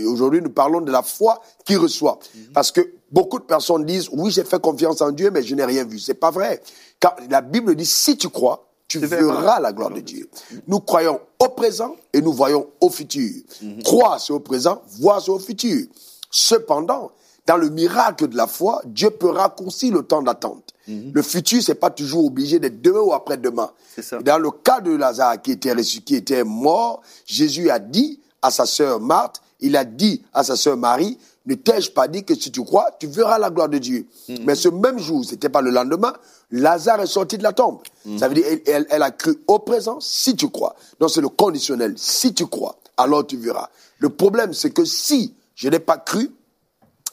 aujourd'hui 0.08 0.42
nous 0.42 0.50
parlons 0.50 0.80
de 0.82 0.92
la 0.92 1.02
foi 1.02 1.42
qui 1.66 1.76
reçoit. 1.76 2.20
Mm-hmm. 2.20 2.52
Parce 2.54 2.72
que 2.72 3.01
Beaucoup 3.12 3.40
de 3.40 3.44
personnes 3.44 3.86
disent, 3.86 4.10
oui, 4.12 4.32
j'ai 4.32 4.44
fait 4.44 4.62
confiance 4.62 5.02
en 5.02 5.12
Dieu, 5.12 5.32
mais 5.32 5.44
je 5.44 5.54
n'ai 5.56 5.66
rien 5.66 5.84
vu. 5.84 6.00
C'est 6.00 6.14
pas 6.14 6.32
vrai. 6.32 6.62
Car 7.00 7.16
la 7.30 7.42
Bible 7.42 7.76
dit, 7.76 7.86
si 7.86 8.18
tu 8.18 8.30
crois, 8.30 8.68
tu 8.88 9.00
verras 9.00 9.60
la 9.60 9.72
gloire 9.72 9.92
de 9.92 10.02
Dieu. 10.02 10.30
Nous 10.68 10.80
croyons 10.80 11.20
au 11.40 11.50
présent 11.50 11.96
et 12.14 12.22
nous 12.22 12.34
voyons 12.34 12.68
au 12.82 12.90
futur. 12.90 13.30
Mhm. 13.62 13.84
Croire, 13.84 14.20
c'est 14.20 14.34
au 14.34 14.40
présent, 14.40 14.82
voir, 15.00 15.22
c'est 15.22 15.32
au 15.32 15.40
futur. 15.40 15.86
Cependant, 16.30 17.12
dans 17.46 17.58
le 17.58 17.70
miracle 17.70 18.28
de 18.28 18.36
la 18.36 18.48
foi, 18.48 18.82
Dieu 18.86 19.10
peut 19.10 19.30
raccourcir 19.30 19.94
le 19.94 20.04
temps 20.04 20.22
d'attente. 20.22 20.74
Mhm. 20.88 21.12
Le 21.14 21.22
futur, 21.22 21.62
c'est 21.64 21.76
pas 21.76 21.90
toujours 21.90 22.26
obligé 22.26 22.60
d'être 22.60 22.82
demain 22.82 23.00
ou 23.00 23.14
après-demain. 23.14 23.72
Dans 24.24 24.38
le 24.38 24.52
cas 24.52 24.82
de 24.82 24.92
Lazare 24.92 25.42
qui 25.42 25.52
était 25.52 25.76
qui 25.76 26.16
était 26.16 26.44
mort, 26.44 27.02
Jésus 27.26 27.70
a 27.70 27.80
dit 27.80 28.20
à 28.42 28.52
sa 28.52 28.66
sœur 28.66 29.00
Marthe, 29.00 29.42
il 29.60 29.76
a 29.78 29.86
dit 29.86 30.24
à 30.34 30.44
sa 30.44 30.56
sœur 30.56 30.76
Marie, 30.76 31.18
ne 31.46 31.56
t'ai-je 31.56 31.92
pas 31.92 32.08
dit 32.08 32.24
que 32.24 32.36
si 32.36 32.52
tu 32.52 32.64
crois, 32.64 32.92
tu 33.00 33.08
verras 33.08 33.40
la 33.40 33.50
gloire 33.50 33.70
de 33.70 33.78
Dieu? 33.78 34.08
Mm. 34.30 34.36
Mais 34.46 34.56
ce 34.56 34.70
même 34.70 35.00
jour, 35.00 35.26
c'était 35.26 35.50
pas 35.50 35.62
le 35.62 35.72
lendemain, 35.72 36.14
Lazare 36.52 37.02
est 37.02 37.08
sorti 37.08 37.38
de 37.38 37.44
la 37.44 37.54
tombe. 37.54 37.80
Mm. 38.06 38.18
Ça 38.18 38.28
veut 38.28 38.36
dire, 38.36 38.46
elle, 38.68 38.86
elle, 38.90 39.04
a 39.04 39.12
cru 39.12 39.42
au 39.48 39.60
présent, 39.60 40.00
si 40.00 40.36
tu 40.36 40.50
crois. 40.50 40.76
Donc 41.00 41.10
c'est 41.10 41.22
le 41.22 41.30
conditionnel. 41.30 41.94
Si 41.98 42.34
tu 42.34 42.46
crois, 42.46 42.76
alors 42.98 43.26
tu 43.26 43.38
verras. 43.38 43.70
Le 43.98 44.10
problème, 44.10 44.54
c'est 44.54 44.72
que 44.72 44.86
si 44.86 45.34
je 45.56 45.70
n'ai 45.70 45.80
pas 45.80 45.98
cru, 45.98 46.32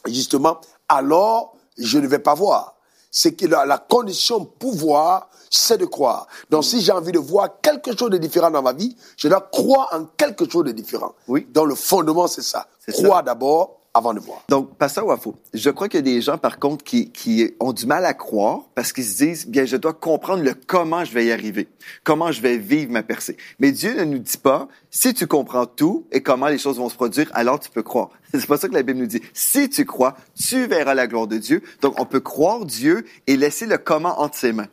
justement, 0.06 0.60
alors 0.88 1.56
je 1.78 1.98
ne 1.98 2.06
vais 2.06 2.18
pas 2.18 2.34
voir. 2.34 2.74
C'est 3.10 3.32
que 3.32 3.46
la, 3.46 3.64
la 3.64 3.78
condition 3.78 4.44
pouvoir, 4.44 5.30
c'est 5.50 5.78
de 5.78 5.86
croire. 5.86 6.26
Donc, 6.50 6.64
si 6.64 6.82
j'ai 6.82 6.92
envie 6.92 7.12
de 7.12 7.18
voir 7.18 7.60
quelque 7.62 7.96
chose 7.96 8.10
de 8.10 8.18
différent 8.18 8.50
dans 8.50 8.62
ma 8.62 8.74
vie, 8.74 8.94
je 9.16 9.28
dois 9.28 9.40
croire 9.40 9.88
en 9.92 10.04
quelque 10.16 10.48
chose 10.48 10.64
de 10.64 10.72
différent. 10.72 11.14
Oui. 11.26 11.46
Donc, 11.50 11.68
le 11.68 11.74
fondement, 11.74 12.26
c'est 12.26 12.42
ça. 12.42 12.66
Croire 12.92 13.22
d'abord, 13.22 13.77
avant 13.94 14.14
de 14.14 14.20
voir. 14.20 14.44
Donc, 14.48 14.76
Pasteur 14.76 15.06
Wafo, 15.06 15.34
je 15.54 15.70
crois 15.70 15.88
qu'il 15.88 15.98
y 15.98 16.02
a 16.10 16.14
des 16.14 16.20
gens, 16.20 16.38
par 16.38 16.58
contre, 16.58 16.84
qui, 16.84 17.10
qui 17.10 17.54
ont 17.60 17.72
du 17.72 17.86
mal 17.86 18.04
à 18.04 18.14
croire 18.14 18.62
parce 18.74 18.92
qu'ils 18.92 19.04
se 19.04 19.16
disent, 19.16 19.46
bien, 19.46 19.64
je 19.64 19.76
dois 19.76 19.92
comprendre 19.92 20.42
le 20.42 20.54
comment 20.54 21.04
je 21.04 21.12
vais 21.12 21.26
y 21.26 21.32
arriver, 21.32 21.68
comment 22.04 22.30
je 22.32 22.40
vais 22.40 22.56
vivre 22.56 22.92
ma 22.92 23.02
percée. 23.02 23.36
Mais 23.58 23.72
Dieu 23.72 23.94
ne 23.94 24.04
nous 24.04 24.18
dit 24.18 24.38
pas, 24.38 24.68
si 24.90 25.14
tu 25.14 25.26
comprends 25.26 25.66
tout 25.66 26.06
et 26.12 26.22
comment 26.22 26.48
les 26.48 26.58
choses 26.58 26.78
vont 26.78 26.88
se 26.88 26.94
produire, 26.94 27.30
alors 27.34 27.58
tu 27.60 27.70
peux 27.70 27.82
croire. 27.82 28.10
C'est 28.32 28.46
pas 28.46 28.58
ça 28.58 28.68
que 28.68 28.74
la 28.74 28.82
Bible 28.82 29.00
nous 29.00 29.06
dit. 29.06 29.22
Si 29.32 29.68
tu 29.68 29.84
crois, 29.84 30.16
tu 30.34 30.66
verras 30.66 30.94
la 30.94 31.06
gloire 31.06 31.26
de 31.26 31.38
Dieu. 31.38 31.62
Donc, 31.80 31.98
on 32.00 32.04
peut 32.04 32.20
croire 32.20 32.64
Dieu 32.64 33.04
et 33.26 33.36
laisser 33.36 33.66
le 33.66 33.78
comment 33.78 34.20
entre 34.20 34.36
ses 34.36 34.52
mains. 34.52 34.68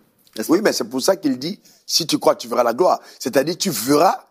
Oui, 0.49 0.59
mais 0.61 0.73
c'est 0.73 0.89
pour 0.89 1.01
ça 1.01 1.15
qu'il 1.15 1.39
dit, 1.39 1.59
si 1.85 2.05
tu 2.05 2.17
crois, 2.17 2.35
tu 2.35 2.47
verras 2.47 2.63
la 2.63 2.73
gloire. 2.73 2.99
C'est-à-dire, 3.19 3.57
tu 3.57 3.69
verras 3.69 4.25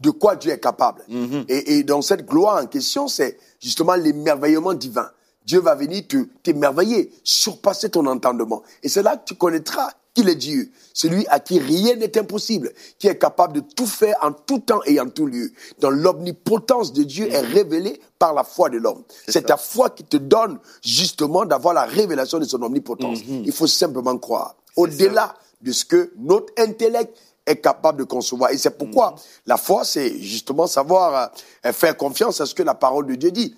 de 0.00 0.10
quoi 0.10 0.36
Dieu 0.36 0.50
est 0.50 0.58
capable. 0.58 1.02
Mm-hmm. 1.08 1.44
et, 1.48 1.78
et, 1.78 1.82
dans 1.84 2.02
cette 2.02 2.26
gloire 2.26 2.62
en 2.62 2.66
question, 2.66 3.06
c'est 3.06 3.38
justement 3.64 3.94
l'émerveillement 3.94 4.74
divin. 4.74 5.10
Dieu 5.46 5.60
va 5.60 5.74
venir 5.74 6.06
te 6.06 6.16
t'émerveiller, 6.42 7.12
surpasser 7.22 7.90
ton 7.90 8.06
entendement. 8.06 8.62
Et 8.82 8.88
c'est 8.88 9.02
là 9.02 9.16
que 9.16 9.24
tu 9.24 9.34
connaîtras 9.34 9.90
qu'il 10.14 10.28
est 10.28 10.36
Dieu, 10.36 10.70
celui 10.92 11.26
à 11.26 11.40
qui 11.40 11.58
rien 11.58 11.96
n'est 11.96 12.16
impossible, 12.16 12.72
qui 12.98 13.08
est 13.08 13.18
capable 13.18 13.54
de 13.54 13.60
tout 13.60 13.86
faire 13.86 14.16
en 14.22 14.32
tout 14.32 14.60
temps 14.60 14.80
et 14.86 15.00
en 15.00 15.08
tout 15.10 15.26
lieu. 15.26 15.50
Dans 15.80 15.90
l'omnipotence 15.90 16.92
de 16.92 17.02
Dieu 17.02 17.28
est 17.30 17.40
révélée 17.40 18.00
par 18.18 18.32
la 18.32 18.44
foi 18.44 18.70
de 18.70 18.78
l'homme. 18.78 19.02
C'est 19.26 19.46
ta 19.46 19.56
foi 19.56 19.90
qui 19.90 20.04
te 20.04 20.16
donne 20.16 20.58
justement 20.82 21.44
d'avoir 21.44 21.74
la 21.74 21.84
révélation 21.84 22.38
de 22.38 22.44
son 22.44 22.62
omnipotence. 22.62 23.18
Mm-hmm. 23.18 23.42
Il 23.44 23.52
faut 23.52 23.66
simplement 23.66 24.16
croire. 24.18 24.54
Au-delà 24.76 25.34
de 25.62 25.72
ce 25.72 25.84
que 25.84 26.12
notre 26.16 26.52
intellect 26.58 27.16
est 27.46 27.56
capable 27.56 27.98
de 27.98 28.04
concevoir. 28.04 28.50
Et 28.50 28.58
c'est 28.58 28.76
pourquoi 28.76 29.12
mhm. 29.12 29.16
la 29.46 29.56
foi, 29.56 29.84
c'est 29.84 30.18
justement 30.18 30.66
savoir 30.66 31.30
euh, 31.64 31.72
faire 31.72 31.96
confiance 31.96 32.40
à 32.40 32.46
ce 32.46 32.54
que 32.54 32.62
la 32.62 32.74
parole 32.74 33.06
de 33.06 33.14
Dieu 33.14 33.30
dit, 33.30 33.54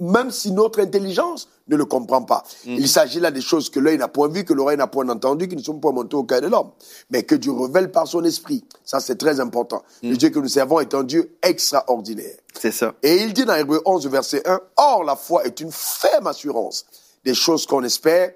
même 0.00 0.30
si 0.30 0.52
notre 0.52 0.80
intelligence 0.80 1.48
ne 1.68 1.76
le 1.76 1.84
comprend 1.84 2.22
pas. 2.22 2.44
Mhm. 2.66 2.76
Il 2.78 2.88
s'agit 2.88 3.20
là 3.20 3.30
des 3.30 3.40
choses 3.40 3.70
que 3.70 3.80
l'œil 3.80 3.98
n'a 3.98 4.08
point 4.08 4.28
vues, 4.28 4.44
que 4.44 4.54
l'oreille 4.54 4.76
n'a 4.76 4.86
point 4.86 5.08
entendues, 5.08 5.48
qui 5.48 5.56
ne 5.56 5.62
sont 5.62 5.78
pas 5.78 5.92
montées 5.92 6.16
au 6.16 6.24
cœur 6.24 6.40
de 6.40 6.46
l'homme, 6.46 6.70
mais 7.10 7.22
que 7.22 7.34
Dieu 7.34 7.52
révèle 7.52 7.90
par 7.90 8.06
son 8.06 8.24
esprit. 8.24 8.64
Ça, 8.84 9.00
c'est 9.00 9.16
très 9.16 9.40
important. 9.40 9.82
Le 10.02 10.10
mhm. 10.10 10.16
Dieu 10.16 10.30
que 10.30 10.38
nous 10.38 10.48
servons 10.48 10.80
est 10.80 10.94
un 10.94 11.02
Dieu 11.02 11.36
extraordinaire. 11.42 12.36
C'est 12.58 12.72
ça. 12.72 12.94
Et 13.02 13.16
il 13.22 13.32
dit 13.32 13.44
dans 13.44 13.54
Hébreu 13.54 13.82
11, 13.84 14.06
verset 14.08 14.42
1, 14.46 14.60
Or, 14.76 15.04
la 15.04 15.16
foi 15.16 15.44
est 15.44 15.60
une 15.60 15.72
ferme 15.72 16.26
assurance 16.26 16.86
des 17.24 17.34
choses 17.34 17.66
qu'on 17.66 17.82
espère, 17.84 18.32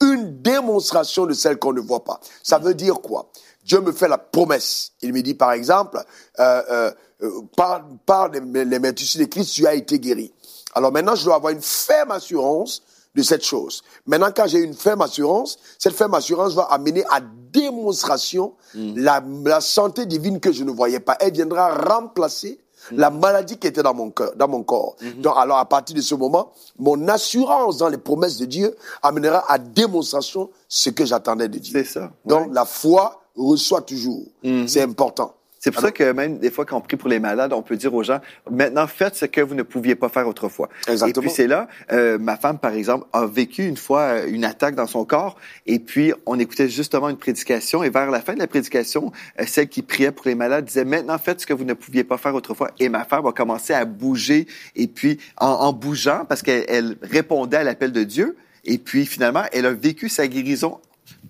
une 0.00 0.42
démonstration 0.42 1.26
de 1.26 1.32
celles 1.32 1.58
qu'on 1.58 1.72
ne 1.72 1.80
voit 1.80 2.04
pas. 2.04 2.20
Ça 2.42 2.58
veut 2.58 2.74
dire 2.74 3.00
quoi? 3.00 3.30
Dieu 3.66 3.80
me 3.80 3.90
fait 3.90 4.08
la 4.08 4.16
promesse. 4.16 4.92
Il 5.02 5.12
me 5.12 5.20
dit, 5.22 5.34
par 5.34 5.52
exemple, 5.52 6.02
euh, 6.38 6.62
euh, 6.70 6.90
euh 7.22 7.40
par, 7.56 7.84
par 8.06 8.28
les, 8.28 8.40
les 8.64 8.78
de 8.78 9.24
Christ, 9.24 9.54
tu 9.54 9.66
as 9.66 9.74
été 9.74 9.98
guéri. 9.98 10.32
Alors 10.74 10.92
maintenant, 10.92 11.16
je 11.16 11.24
dois 11.24 11.34
avoir 11.34 11.52
une 11.52 11.62
ferme 11.62 12.12
assurance 12.12 12.82
de 13.14 13.22
cette 13.22 13.44
chose. 13.44 13.82
Maintenant, 14.06 14.30
quand 14.34 14.46
j'ai 14.46 14.58
une 14.58 14.74
ferme 14.74 15.00
assurance, 15.00 15.58
cette 15.78 15.94
ferme 15.94 16.14
assurance 16.14 16.54
va 16.54 16.64
amener 16.64 17.02
à 17.10 17.20
démonstration 17.20 18.54
mm. 18.74 18.98
la, 18.98 19.24
la, 19.44 19.60
santé 19.60 20.06
divine 20.06 20.38
que 20.38 20.52
je 20.52 20.62
ne 20.62 20.70
voyais 20.70 21.00
pas. 21.00 21.16
Elle 21.18 21.32
viendra 21.32 21.74
remplacer 21.74 22.60
mm. 22.92 22.96
la 22.98 23.10
maladie 23.10 23.56
qui 23.56 23.66
était 23.66 23.82
dans 23.82 23.94
mon 23.94 24.10
cœur, 24.10 24.36
dans 24.36 24.48
mon 24.48 24.62
corps. 24.62 24.96
Mm-hmm. 25.00 25.20
Donc, 25.22 25.34
alors, 25.38 25.56
à 25.56 25.64
partir 25.64 25.96
de 25.96 26.02
ce 26.02 26.14
moment, 26.14 26.52
mon 26.78 27.08
assurance 27.08 27.78
dans 27.78 27.88
les 27.88 27.98
promesses 27.98 28.36
de 28.36 28.44
Dieu 28.44 28.76
amènera 29.02 29.50
à 29.50 29.58
démonstration 29.58 30.50
ce 30.68 30.90
que 30.90 31.06
j'attendais 31.06 31.48
de 31.48 31.58
Dieu. 31.58 31.72
C'est 31.72 31.90
ça. 31.90 32.12
Donc, 32.26 32.52
la 32.52 32.66
foi 32.66 33.22
reçoit 33.36 33.82
toujours. 33.82 34.26
Mhm. 34.42 34.68
C'est 34.68 34.82
important. 34.82 35.36
C'est 35.58 35.72
pour 35.72 35.80
ça 35.80 35.90
que 35.90 36.12
même 36.12 36.38
des 36.38 36.52
fois, 36.52 36.64
quand 36.64 36.76
on 36.76 36.80
prie 36.80 36.96
pour 36.96 37.08
les 37.08 37.18
malades, 37.18 37.52
on 37.52 37.62
peut 37.62 37.76
dire 37.76 37.92
aux 37.92 38.04
gens, 38.04 38.20
maintenant, 38.48 38.86
faites 38.86 39.16
ce 39.16 39.24
que 39.24 39.40
vous 39.40 39.56
ne 39.56 39.64
pouviez 39.64 39.96
pas 39.96 40.08
faire 40.08 40.28
autrefois. 40.28 40.68
Exactement. 40.86 41.24
Et 41.24 41.26
puis 41.26 41.34
c'est 41.34 41.48
là, 41.48 41.66
euh, 41.90 42.18
ma 42.18 42.36
femme, 42.36 42.58
par 42.58 42.72
exemple, 42.72 43.06
a 43.12 43.26
vécu 43.26 43.66
une 43.66 43.76
fois 43.76 44.02
euh, 44.02 44.28
une 44.28 44.44
attaque 44.44 44.76
dans 44.76 44.86
son 44.86 45.04
corps, 45.04 45.36
et 45.66 45.80
puis 45.80 46.12
on 46.24 46.38
écoutait 46.38 46.68
justement 46.68 47.08
une 47.08 47.16
prédication, 47.16 47.82
et 47.82 47.90
vers 47.90 48.12
la 48.12 48.20
fin 48.20 48.34
de 48.34 48.38
la 48.38 48.46
prédication, 48.46 49.10
euh, 49.40 49.44
celle 49.44 49.68
qui 49.68 49.82
priait 49.82 50.12
pour 50.12 50.26
les 50.26 50.36
malades 50.36 50.66
disait, 50.66 50.84
maintenant, 50.84 51.18
faites 51.18 51.40
ce 51.40 51.46
que 51.46 51.54
vous 51.54 51.64
ne 51.64 51.74
pouviez 51.74 52.04
pas 52.04 52.16
faire 52.16 52.36
autrefois. 52.36 52.70
Et 52.78 52.88
ma 52.88 53.04
femme 53.04 53.26
a 53.26 53.32
commencé 53.32 53.72
à 53.72 53.84
bouger, 53.86 54.46
et 54.76 54.86
puis 54.86 55.18
en, 55.36 55.48
en 55.48 55.72
bougeant, 55.72 56.26
parce 56.28 56.42
qu'elle 56.42 56.64
elle 56.68 56.96
répondait 57.02 57.56
à 57.56 57.64
l'appel 57.64 57.90
de 57.90 58.04
Dieu, 58.04 58.36
et 58.64 58.78
puis 58.78 59.04
finalement, 59.04 59.42
elle 59.52 59.66
a 59.66 59.72
vécu 59.72 60.08
sa 60.08 60.28
guérison 60.28 60.78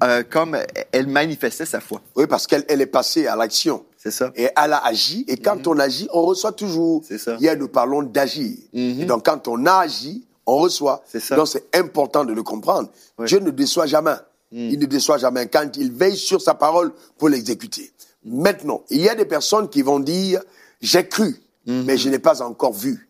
euh, 0.02 0.22
comme 0.28 0.58
elle 0.92 1.06
manifestait 1.06 1.66
sa 1.66 1.80
foi. 1.80 2.00
Oui, 2.14 2.26
parce 2.26 2.46
qu'elle 2.46 2.64
elle 2.68 2.80
est 2.80 2.86
passée 2.86 3.26
à 3.26 3.36
l'action. 3.36 3.84
C'est 3.96 4.10
ça. 4.10 4.30
Et 4.36 4.44
elle 4.44 4.72
a 4.72 4.84
agi. 4.84 5.24
Et 5.26 5.36
quand 5.36 5.66
on 5.66 5.78
agit, 5.78 6.08
on 6.12 6.22
reçoit 6.22 6.52
toujours. 6.52 7.02
C'est 7.06 7.18
ça. 7.18 7.36
Hier, 7.40 7.56
nous 7.56 7.68
parlons 7.68 8.02
d'agir. 8.02 8.56
Et 8.72 9.04
Donc, 9.04 9.24
quand 9.24 9.48
on 9.48 9.66
a 9.66 9.78
agi, 9.78 10.24
on 10.46 10.58
reçoit. 10.58 11.02
C'est 11.06 11.20
ça. 11.20 11.34
Donc, 11.34 11.48
c'est 11.48 11.74
important 11.74 12.24
de 12.24 12.32
le 12.32 12.42
comprendre. 12.42 12.88
Dieu 13.24 13.40
ne 13.40 13.50
déçoit 13.50 13.86
jamais. 13.86 14.16
Il 14.52 14.78
ne 14.78 14.86
déçoit 14.86 15.18
jamais 15.18 15.48
quand 15.48 15.76
il 15.76 15.90
veille 15.92 16.16
sur 16.16 16.40
sa 16.40 16.54
parole 16.54 16.92
pour 17.18 17.28
l'exécuter. 17.28 17.90
Maintenant, 18.24 18.82
il 18.90 19.00
y 19.00 19.08
a 19.08 19.14
des 19.14 19.24
personnes 19.24 19.68
qui 19.68 19.82
vont 19.82 19.98
dire, 20.00 20.40
j'ai 20.80 21.06
cru, 21.08 21.36
mais 21.66 21.96
je 21.96 22.08
n'ai 22.08 22.18
pas 22.20 22.42
encore 22.42 22.72
vu. 22.72 23.08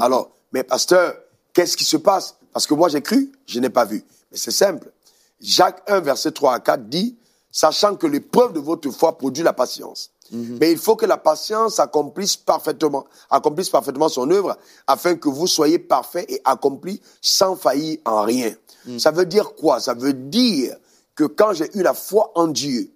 Alors, 0.00 0.30
mais 0.52 0.62
pasteur, 0.62 1.14
qu'est-ce 1.52 1.76
qui 1.76 1.84
se 1.84 1.96
passe? 1.96 2.36
Parce 2.52 2.66
que 2.66 2.74
moi, 2.74 2.88
j'ai 2.88 3.02
cru, 3.02 3.32
je 3.46 3.58
n'ai 3.60 3.68
pas 3.68 3.84
vu. 3.84 4.04
Mais 4.30 4.38
c'est 4.38 4.52
simple. 4.52 4.90
Jacques 5.40 5.82
1, 5.88 6.00
verset 6.00 6.32
3 6.32 6.54
à 6.54 6.60
4 6.60 6.88
dit, 6.88 7.16
sachant 7.50 7.96
que 7.96 8.06
l'épreuve 8.06 8.52
de 8.52 8.60
votre 8.60 8.90
foi 8.90 9.16
produit 9.16 9.42
la 9.42 9.52
patience. 9.52 10.10
Mais 10.32 10.72
il 10.72 10.78
faut 10.78 10.96
que 10.96 11.06
la 11.06 11.18
patience 11.18 11.78
accomplisse 11.78 12.36
parfaitement, 12.36 13.04
accomplisse 13.30 13.70
parfaitement 13.70 14.08
son 14.08 14.28
œuvre, 14.30 14.56
afin 14.86 15.14
que 15.14 15.28
vous 15.28 15.46
soyez 15.46 15.78
parfait 15.78 16.26
et 16.28 16.40
accompli 16.44 17.00
sans 17.20 17.54
faillir 17.54 17.98
en 18.04 18.22
rien. 18.22 18.52
Ça 18.98 19.10
veut 19.12 19.26
dire 19.26 19.54
quoi? 19.54 19.78
Ça 19.78 19.94
veut 19.94 20.12
dire 20.12 20.76
que 21.14 21.24
quand 21.24 21.52
j'ai 21.52 21.70
eu 21.76 21.82
la 21.82 21.94
foi 21.94 22.32
en 22.34 22.48
Dieu 22.48 22.90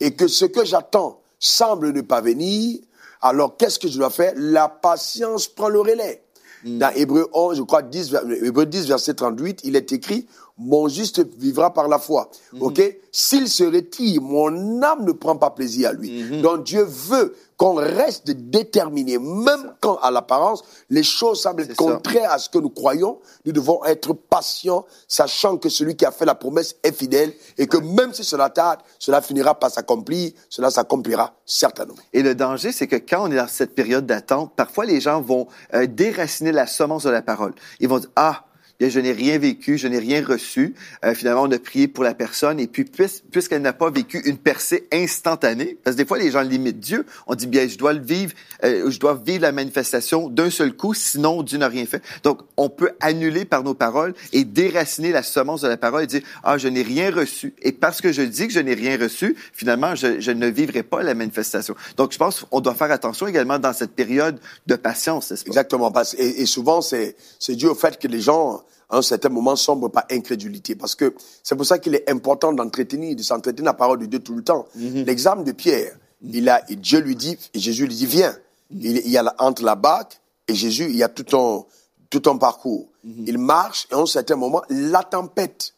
et 0.00 0.14
que 0.14 0.28
ce 0.28 0.44
que 0.44 0.64
j'attends 0.64 1.20
semble 1.38 1.92
ne 1.92 2.00
pas 2.02 2.20
venir, 2.20 2.78
alors 3.20 3.56
qu'est-ce 3.56 3.78
que 3.78 3.88
je 3.88 3.98
dois 3.98 4.10
faire? 4.10 4.32
La 4.36 4.68
patience 4.68 5.48
prend 5.48 5.68
le 5.68 5.80
relais. 5.80 6.22
Dans 6.66 6.90
Hébreu 6.94 7.28
11, 7.32 7.56
je 7.58 7.62
crois 7.62 7.82
10, 7.82 8.10
ver- 8.10 8.22
Hébreu 8.42 8.66
10, 8.66 8.86
verset 8.88 9.14
38, 9.14 9.60
il 9.64 9.76
est 9.76 9.92
écrit, 9.92 10.26
mon 10.58 10.88
juste 10.88 11.24
vivra 11.38 11.72
par 11.72 11.86
la 11.88 11.98
foi. 11.98 12.30
Ok? 12.60 12.80
S'il 13.12 13.48
se 13.48 13.64
retire, 13.64 14.20
mon 14.22 14.82
âme 14.82 15.04
ne 15.04 15.12
prend 15.12 15.36
pas 15.36 15.50
plaisir 15.50 15.90
à 15.90 15.92
lui. 15.92 16.40
Donc 16.42 16.64
Dieu 16.64 16.82
veut 16.82 17.34
qu'on 17.56 17.74
reste 17.74 18.30
déterminé, 18.30 19.18
même 19.18 19.74
quand 19.80 19.96
à 19.98 20.10
l'apparence 20.10 20.62
les 20.90 21.02
choses 21.02 21.40
semblent 21.40 21.66
contraires 21.74 22.30
à 22.30 22.38
ce 22.38 22.48
que 22.50 22.58
nous 22.58 22.70
croyons. 22.70 23.18
Nous 23.44 23.52
devons 23.52 23.84
être 23.84 24.12
patients, 24.12 24.84
sachant 25.08 25.56
que 25.56 25.68
celui 25.68 25.96
qui 25.96 26.04
a 26.04 26.10
fait 26.10 26.26
la 26.26 26.34
promesse 26.34 26.76
est 26.82 26.92
fidèle 26.92 27.32
et 27.56 27.66
que 27.66 27.78
même 27.78 28.12
si 28.12 28.24
cela 28.24 28.50
tarde, 28.50 28.80
cela 28.98 29.22
finira 29.22 29.58
par 29.58 29.70
s'accomplir. 29.70 30.32
Cela 30.50 30.70
s'accomplira 30.70 31.34
certainement. 31.44 31.94
Et 32.12 32.22
le 32.22 32.34
danger, 32.34 32.72
c'est 32.72 32.86
que 32.86 32.96
quand 32.96 33.28
on 33.28 33.32
est 33.32 33.36
dans 33.36 33.48
cette 33.48 33.74
période 33.74 34.06
d'attente, 34.06 34.52
parfois 34.54 34.84
les 34.84 35.00
gens 35.00 35.20
vont 35.20 35.46
euh, 35.74 35.86
déraciner 35.86 36.52
la 36.52 36.66
semence 36.66 37.04
de 37.04 37.10
la 37.10 37.22
parole. 37.22 37.54
Ils 37.80 37.88
vont 37.88 37.98
dire, 37.98 38.10
ah, 38.16 38.44
je 38.80 39.00
n'ai 39.00 39.12
rien 39.12 39.38
vécu, 39.38 39.78
je 39.78 39.88
n'ai 39.88 39.98
rien 39.98 40.24
reçu. 40.24 40.74
Euh, 41.04 41.14
finalement, 41.14 41.42
on 41.42 41.50
a 41.50 41.58
prié 41.58 41.88
pour 41.88 42.04
la 42.04 42.14
personne 42.14 42.60
et 42.60 42.66
puis 42.66 42.84
puis- 42.84 43.22
puisqu'elle 43.30 43.62
n'a 43.62 43.72
pas 43.72 43.90
vécu 43.90 44.20
une 44.26 44.36
percée 44.36 44.86
instantanée, 44.92 45.78
parce 45.82 45.96
que 45.96 46.02
des 46.02 46.06
fois 46.06 46.18
les 46.18 46.30
gens 46.30 46.42
limitent 46.42 46.80
Dieu, 46.80 47.06
on 47.26 47.34
dit 47.34 47.46
bien, 47.46 47.66
je 47.66 47.78
dois 47.78 47.92
le 47.92 48.00
vivre, 48.02 48.32
euh, 48.64 48.90
je 48.90 48.98
dois 48.98 49.14
vivre 49.24 49.42
la 49.42 49.52
manifestation 49.52 50.28
d'un 50.28 50.50
seul 50.50 50.74
coup, 50.74 50.94
sinon 50.94 51.42
Dieu 51.42 51.58
n'a 51.58 51.68
rien 51.68 51.86
fait. 51.86 52.02
Donc, 52.22 52.42
on 52.56 52.68
peut 52.68 52.90
annuler 53.00 53.44
par 53.44 53.62
nos 53.62 53.74
paroles 53.74 54.14
et 54.32 54.44
déraciner 54.44 55.12
la 55.12 55.22
semence 55.22 55.62
de 55.62 55.68
la 55.68 55.76
parole 55.76 56.04
et 56.04 56.06
dire, 56.06 56.22
ah, 56.42 56.58
je 56.58 56.68
n'ai 56.68 56.82
rien 56.82 57.10
reçu. 57.10 57.54
Et 57.62 57.72
parce 57.72 58.00
que 58.00 58.12
je 58.12 58.22
dis 58.22 58.46
que 58.46 58.52
je 58.52 58.60
n'ai 58.60 58.74
rien 58.74 58.98
reçu, 58.98 59.36
finalement, 59.52 59.94
je, 59.94 60.20
je 60.20 60.30
ne 60.30 60.48
vivrai 60.48 60.82
pas 60.82 61.02
la 61.02 61.14
manifestation. 61.14 61.74
Donc, 61.96 62.12
je 62.12 62.18
pense 62.18 62.44
qu'on 62.50 62.60
doit 62.60 62.74
faire 62.74 62.90
attention 62.90 63.26
également 63.26 63.58
dans 63.58 63.72
cette 63.72 63.92
période 63.92 64.38
de 64.66 64.76
patience, 64.76 65.28
pas? 65.28 65.34
Exactement. 65.46 65.92
Et, 66.18 66.42
et 66.42 66.46
souvent, 66.46 66.80
c'est 66.82 67.14
dû 67.50 67.66
au 67.66 67.74
fait 67.74 67.98
que 67.98 68.08
les 68.08 68.20
gens, 68.20 68.62
à 68.88 68.98
un 68.98 69.02
certain 69.02 69.28
moment, 69.28 69.56
sombrent 69.56 69.90
par 69.90 70.04
incrédulité. 70.10 70.74
Parce 70.76 70.94
que 70.94 71.14
c'est 71.42 71.56
pour 71.56 71.66
ça 71.66 71.78
qu'il 71.78 71.94
est 71.94 72.08
important 72.10 72.52
d'entretenir, 72.52 73.16
de 73.16 73.22
s'entretenir 73.22 73.64
la 73.66 73.74
parole 73.74 73.98
de 73.98 74.06
Dieu 74.06 74.20
tout 74.20 74.34
le 74.34 74.42
temps. 74.44 74.66
L'examen 74.76 75.42
de 75.42 75.52
Pierre, 75.52 75.96
il 76.22 76.48
a, 76.48 76.62
et 76.70 76.76
Dieu 76.76 77.00
lui 77.00 77.16
dit, 77.16 77.36
et 77.54 77.58
Jésus 77.58 77.86
lui 77.86 77.94
dit, 77.94 78.06
viens. 78.06 78.36
Il, 78.70 78.96
il 78.98 79.08
y 79.10 79.16
a 79.16 79.22
la- 79.22 79.34
entre 79.38 79.62
la 79.64 79.74
barque 79.76 80.20
et 80.48 80.54
Jésus, 80.54 80.86
il 80.88 80.96
y 80.96 81.02
a 81.02 81.08
tout 81.08 81.22
ton, 81.24 81.66
tout 82.10 82.20
ton 82.20 82.36
parcours. 82.38 82.88
Il 83.04 83.38
marche, 83.38 83.86
et 83.90 83.94
à 83.94 83.98
un 83.98 84.06
certain 84.06 84.34
moment, 84.36 84.62
la 84.68 85.02
tempête, 85.04 85.74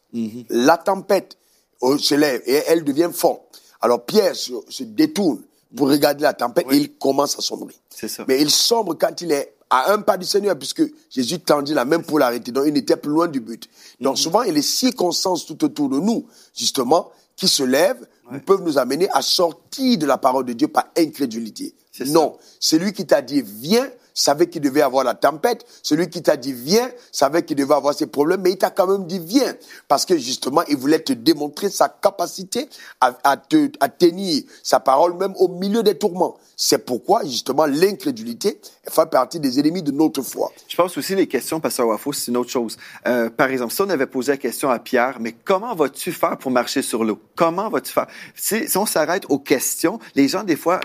la 0.49 0.77
tempête 0.77 1.37
euh, 1.83 1.97
se 1.99 2.15
lève 2.15 2.41
et 2.45 2.63
elle 2.67 2.83
devient 2.83 3.09
forte. 3.13 3.61
Alors 3.81 4.03
Pierre 4.05 4.35
se, 4.35 4.53
se 4.69 4.83
détourne 4.83 5.41
pour 5.75 5.87
regarder 5.89 6.23
la 6.23 6.33
tempête 6.33 6.65
et 6.71 6.77
il 6.77 6.93
commence 6.97 7.37
à 7.37 7.41
sombrer. 7.41 7.75
Ça. 8.07 8.25
Mais 8.27 8.41
il 8.41 8.49
sombre 8.49 8.95
quand 8.95 9.21
il 9.21 9.31
est 9.31 9.53
à 9.69 9.91
un 9.91 10.01
pas 10.01 10.17
du 10.17 10.25
Seigneur, 10.25 10.57
puisque 10.57 10.83
Jésus 11.09 11.39
tendit 11.39 11.73
la 11.73 11.85
main 11.85 11.99
pour 11.99 12.19
l'arrêter. 12.19 12.51
Donc, 12.51 12.65
il 12.67 12.73
n'était 12.73 12.97
plus 12.97 13.11
loin 13.11 13.27
du 13.27 13.39
but. 13.39 13.69
Donc, 13.99 14.17
souvent, 14.17 14.41
il 14.41 14.47
y 14.47 14.51
a 14.51 14.53
les 14.53 14.61
circonstances 14.61 15.45
tout 15.45 15.63
autour 15.63 15.89
de 15.89 15.99
nous, 15.99 16.25
justement, 16.55 17.11
qui 17.35 17.47
se 17.47 17.63
lèvent, 17.63 18.07
peuvent 18.45 18.63
nous 18.63 18.77
amener 18.77 19.09
à 19.11 19.21
sortir 19.21 19.97
de 19.97 20.05
la 20.05 20.17
parole 20.17 20.45
de 20.45 20.53
Dieu 20.53 20.67
par 20.67 20.87
incrédulité. 20.97 21.73
Non. 22.07 22.37
Celui 22.59 22.93
qui 22.93 23.05
t'a 23.05 23.21
dit, 23.21 23.43
viens, 23.43 23.89
savait 24.21 24.47
qu'il 24.47 24.61
devait 24.61 24.81
avoir 24.81 25.03
la 25.03 25.13
tempête. 25.13 25.65
Celui 25.83 26.09
qui 26.09 26.21
t'a 26.21 26.37
dit, 26.37 26.53
viens, 26.53 26.89
savait 27.11 27.43
qu'il 27.43 27.57
devait 27.57 27.75
avoir 27.75 27.93
ses 27.93 28.07
problèmes, 28.07 28.41
mais 28.41 28.51
il 28.51 28.57
t'a 28.57 28.69
quand 28.69 28.87
même 28.87 29.05
dit, 29.07 29.19
viens. 29.19 29.55
Parce 29.87 30.05
que, 30.05 30.17
justement, 30.17 30.63
il 30.67 30.77
voulait 30.77 30.99
te 30.99 31.13
démontrer 31.13 31.69
sa 31.69 31.89
capacité 31.89 32.69
à, 33.01 33.37
te, 33.37 33.71
à 33.79 33.89
tenir 33.89 34.43
sa 34.63 34.79
parole, 34.79 35.15
même 35.17 35.33
au 35.37 35.47
milieu 35.47 35.83
des 35.83 35.97
tourments. 35.97 36.37
C'est 36.55 36.85
pourquoi, 36.85 37.23
justement, 37.23 37.65
l'incrédulité 37.65 38.59
fait 38.89 39.09
partie 39.09 39.39
des 39.39 39.59
ennemis 39.59 39.81
de 39.81 39.91
notre 39.91 40.21
foi. 40.21 40.51
Je 40.67 40.75
pense 40.75 40.97
aussi 40.97 41.15
les 41.15 41.27
questions, 41.27 41.59
Pasteur 41.59 41.87
Wafo, 41.87 42.11
c'est 42.11 42.31
une 42.31 42.37
autre 42.37 42.49
chose. 42.49 42.77
Euh, 43.07 43.29
par 43.29 43.49
exemple, 43.49 43.73
si 43.73 43.81
on 43.81 43.89
avait 43.89 44.07
posé 44.07 44.33
la 44.33 44.37
question 44.37 44.69
à 44.69 44.79
Pierre, 44.79 45.17
mais 45.19 45.31
comment 45.31 45.73
vas-tu 45.73 46.11
faire 46.11 46.37
pour 46.37 46.51
marcher 46.51 46.81
sur 46.81 47.03
l'eau? 47.03 47.19
Comment 47.35 47.69
vas-tu 47.69 47.93
faire? 47.93 48.07
Si, 48.35 48.67
si 48.67 48.77
on 48.77 48.85
s'arrête 48.85 49.23
aux 49.29 49.39
questions, 49.39 49.99
les 50.15 50.27
gens, 50.27 50.43
des 50.43 50.57
fois, 50.57 50.81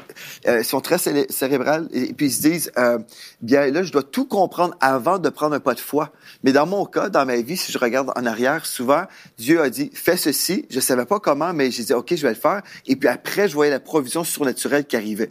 euh, 0.47 0.63
sont 0.63 0.81
très 0.81 0.99
céré- 0.99 1.27
cérébrales 1.31 1.89
et, 1.93 2.13
puis 2.13 2.27
ils 2.27 2.33
se 2.33 2.43
disent, 2.43 2.71
euh, 2.79 2.99
bien 3.41 3.71
là, 3.71 3.83
je 3.83 3.93
dois 3.93 4.03
tout 4.03 4.27
comprendre 4.27 4.75
avant 4.81 5.19
de 5.19 5.29
prendre 5.29 5.55
un 5.55 5.61
pas 5.61 5.75
de 5.75 5.81
foi. 5.81 6.13
Mais 6.43 6.53
dans 6.53 6.67
mon 6.67 6.85
cas, 6.85 7.09
dans 7.09 7.27
ma 7.27 7.37
vie, 7.37 7.57
si 7.57 7.73
je 7.73 7.79
regarde 7.79 8.11
en 8.17 8.27
arrière, 8.27 8.67
souvent, 8.67 9.05
Dieu 9.39 9.61
a 9.61 9.71
dit, 9.71 9.91
fais 9.95 10.17
ceci. 10.17 10.67
Je 10.71 10.81
savais 10.81 11.05
pas 11.05 11.21
comment, 11.21 11.53
mais 11.53 11.71
j'ai 11.71 11.85
dit, 11.85 11.93
OK, 11.93 12.15
je 12.15 12.23
vais 12.23 12.35
le 12.35 12.35
faire. 12.35 12.63
Et 12.87 12.97
puis 12.97 13.09
après, 13.09 13.49
je 13.49 13.55
voyais 13.55 13.71
la 13.71 13.81
provision 13.81 14.25
surnaturelle 14.25 14.85
qui 14.85 14.97
arrivait. 14.97 15.31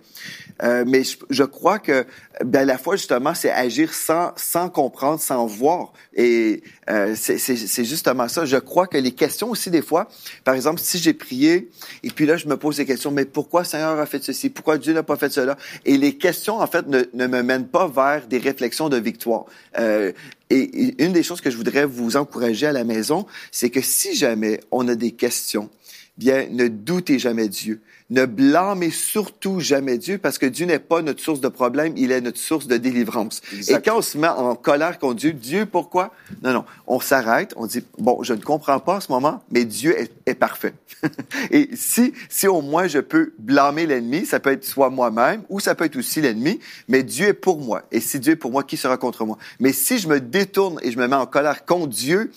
Euh, 0.62 0.84
mais 0.88 1.04
je, 1.04 1.18
je 1.30 1.44
crois 1.44 1.80
que 1.80 2.06
ben, 2.44 2.66
la 2.66 2.78
foi, 2.78 2.96
justement, 2.96 3.34
c'est 3.34 3.52
agir 3.52 3.94
sans, 3.94 4.32
sans 4.36 4.70
comprendre, 4.70 5.20
sans 5.20 5.46
voir. 5.46 5.94
Et 6.16 6.64
euh, 6.90 7.16
c'est 7.16 7.86
justement 7.86 8.28
ça. 8.28 8.46
Je 8.46 8.58
crois 8.58 8.88
que 8.88 8.98
les 8.98 9.12
questions 9.12 9.50
aussi, 9.50 9.70
des 9.70 9.82
fois, 9.82 10.08
par 10.44 10.56
exemple, 10.56 10.80
si 10.82 10.98
j'ai 10.98 11.14
prié, 11.14 11.70
et 12.04 12.10
puis 12.10 12.26
là, 12.26 12.38
je 12.38 12.48
me 12.48 12.58
pose 12.58 12.78
des 12.78 12.86
questions, 12.86 13.12
mais 13.12 13.26
pourquoi 13.26 13.64
Seigneur 13.64 14.00
a 14.00 14.06
fait 14.06 14.24
ceci? 14.24 14.50
Pourquoi 14.50 14.78
Dieu 14.78 14.94
n'a 14.94 15.04
pas 15.04 15.16
fait 15.16 15.32
cela? 15.32 15.58
Et 15.86 15.98
les 15.98 16.18
questions, 16.18 16.60
en 16.60 16.68
fait, 16.68 16.88
ne, 16.88 17.04
ne 17.14 17.28
me 17.28 17.44
mènent 17.44 17.68
pas 17.74 17.88
vers 17.88 18.28
des 18.28 18.38
réflexions 18.38 18.88
de 18.88 18.98
victoire. 18.98 19.46
Euh, 19.80 20.12
et, 20.52 20.60
et 20.60 21.04
une 21.04 21.12
des 21.12 21.24
choses 21.24 21.42
que 21.42 21.50
je 21.50 21.58
voudrais 21.58 21.86
vous 21.86 22.16
encourager 22.16 22.68
à 22.68 22.72
la 22.72 22.84
maison, 22.84 23.26
c'est 23.52 23.72
que 23.72 23.82
si 23.82 24.16
jamais 24.16 24.60
on 24.70 24.88
a 24.88 24.96
des 24.96 25.12
questions, 25.12 25.70
bien, 26.18 26.48
ne 26.50 26.68
doutez 26.68 27.20
jamais 27.20 27.48
Dieu. 27.48 27.82
Ne 28.10 28.26
blâmez 28.26 28.92
surtout 28.92 29.60
jamais 29.60 29.98
Dieu 29.98 30.18
parce 30.18 30.38
que 30.38 30.46
Dieu 30.46 30.66
n'est 30.66 30.80
pas 30.80 31.02
notre 31.02 31.22
source 31.22 31.42
de 31.42 31.48
problème, 31.48 31.94
il 31.98 32.12
est 32.12 32.22
notre 32.22 32.38
source 32.38 32.68
de 32.68 32.78
délivrance. 32.78 33.42
Et 33.68 33.74
quand 33.84 33.98
on 33.98 34.02
se 34.02 34.18
met 34.18 34.28
en 34.28 34.56
colère 34.56 35.00
contre 35.00 35.16
Dieu, 35.16 35.34
Dieu 35.34 35.66
pourquoi? 35.66 36.14
Non, 36.44 36.54
non. 36.54 36.66
On 36.86 37.00
s'arrête, 37.00 37.54
on 37.56 37.66
dit, 37.66 37.84
bon, 37.98 38.22
je 38.22 38.34
ne 38.34 38.42
comprends 38.42 38.80
pas 38.80 38.98
en 38.98 39.00
ce 39.00 39.12
moment, 39.12 39.42
mais 39.50 39.66
Dieu 39.66 39.98
est, 40.00 40.12
est 40.26 40.36
parfait. 40.36 40.74
Et 41.52 41.70
si, 41.74 42.14
si 42.30 42.48
au 42.48 42.62
moins 42.62 42.88
je 42.88 43.00
peux 43.00 43.34
blâmer 43.40 43.86
l'ennemi, 43.86 44.26
ça 44.26 44.40
peut 44.40 44.52
être 44.52 44.66
soit 44.66 44.90
moi-même 44.90 45.42
ou 45.50 45.60
ça 45.60 45.74
peut 45.74 45.86
être 45.86 45.96
aussi 45.96 46.22
l'ennemi, 46.22 46.60
mais 46.88 47.04
Dieu 47.04 47.30
est 47.30 47.34
pour 47.34 47.60
moi. 47.60 47.84
Et 47.92 48.00
si 48.00 48.20
Dieu 48.20 48.34
est 48.34 48.38
pour 48.38 48.52
moi, 48.52 48.64
qui 48.64 48.78
sera 48.78 48.98
contre 48.98 49.26
moi? 49.26 49.38
Mais 49.60 49.74
si 49.74 49.98
je 49.98 50.08
me 50.08 50.20
détourne 50.20 50.80
et 50.84 50.92
je 50.92 51.00
me 51.00 51.08
mets 51.08 51.16
en 51.16 51.26
colère 51.26 51.66
contre 51.66 51.88
Dieu, 51.88 52.32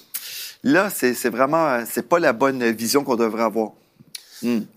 là, 0.73 0.91
c'est 0.91 1.29
vraiment, 1.31 1.83
c'est 1.91 2.09
pas 2.09 2.19
la 2.19 2.33
bonne 2.33 2.63
vision 2.73 3.05
qu'on 3.05 3.17
devrait 3.17 3.43
avoir. 3.45 3.73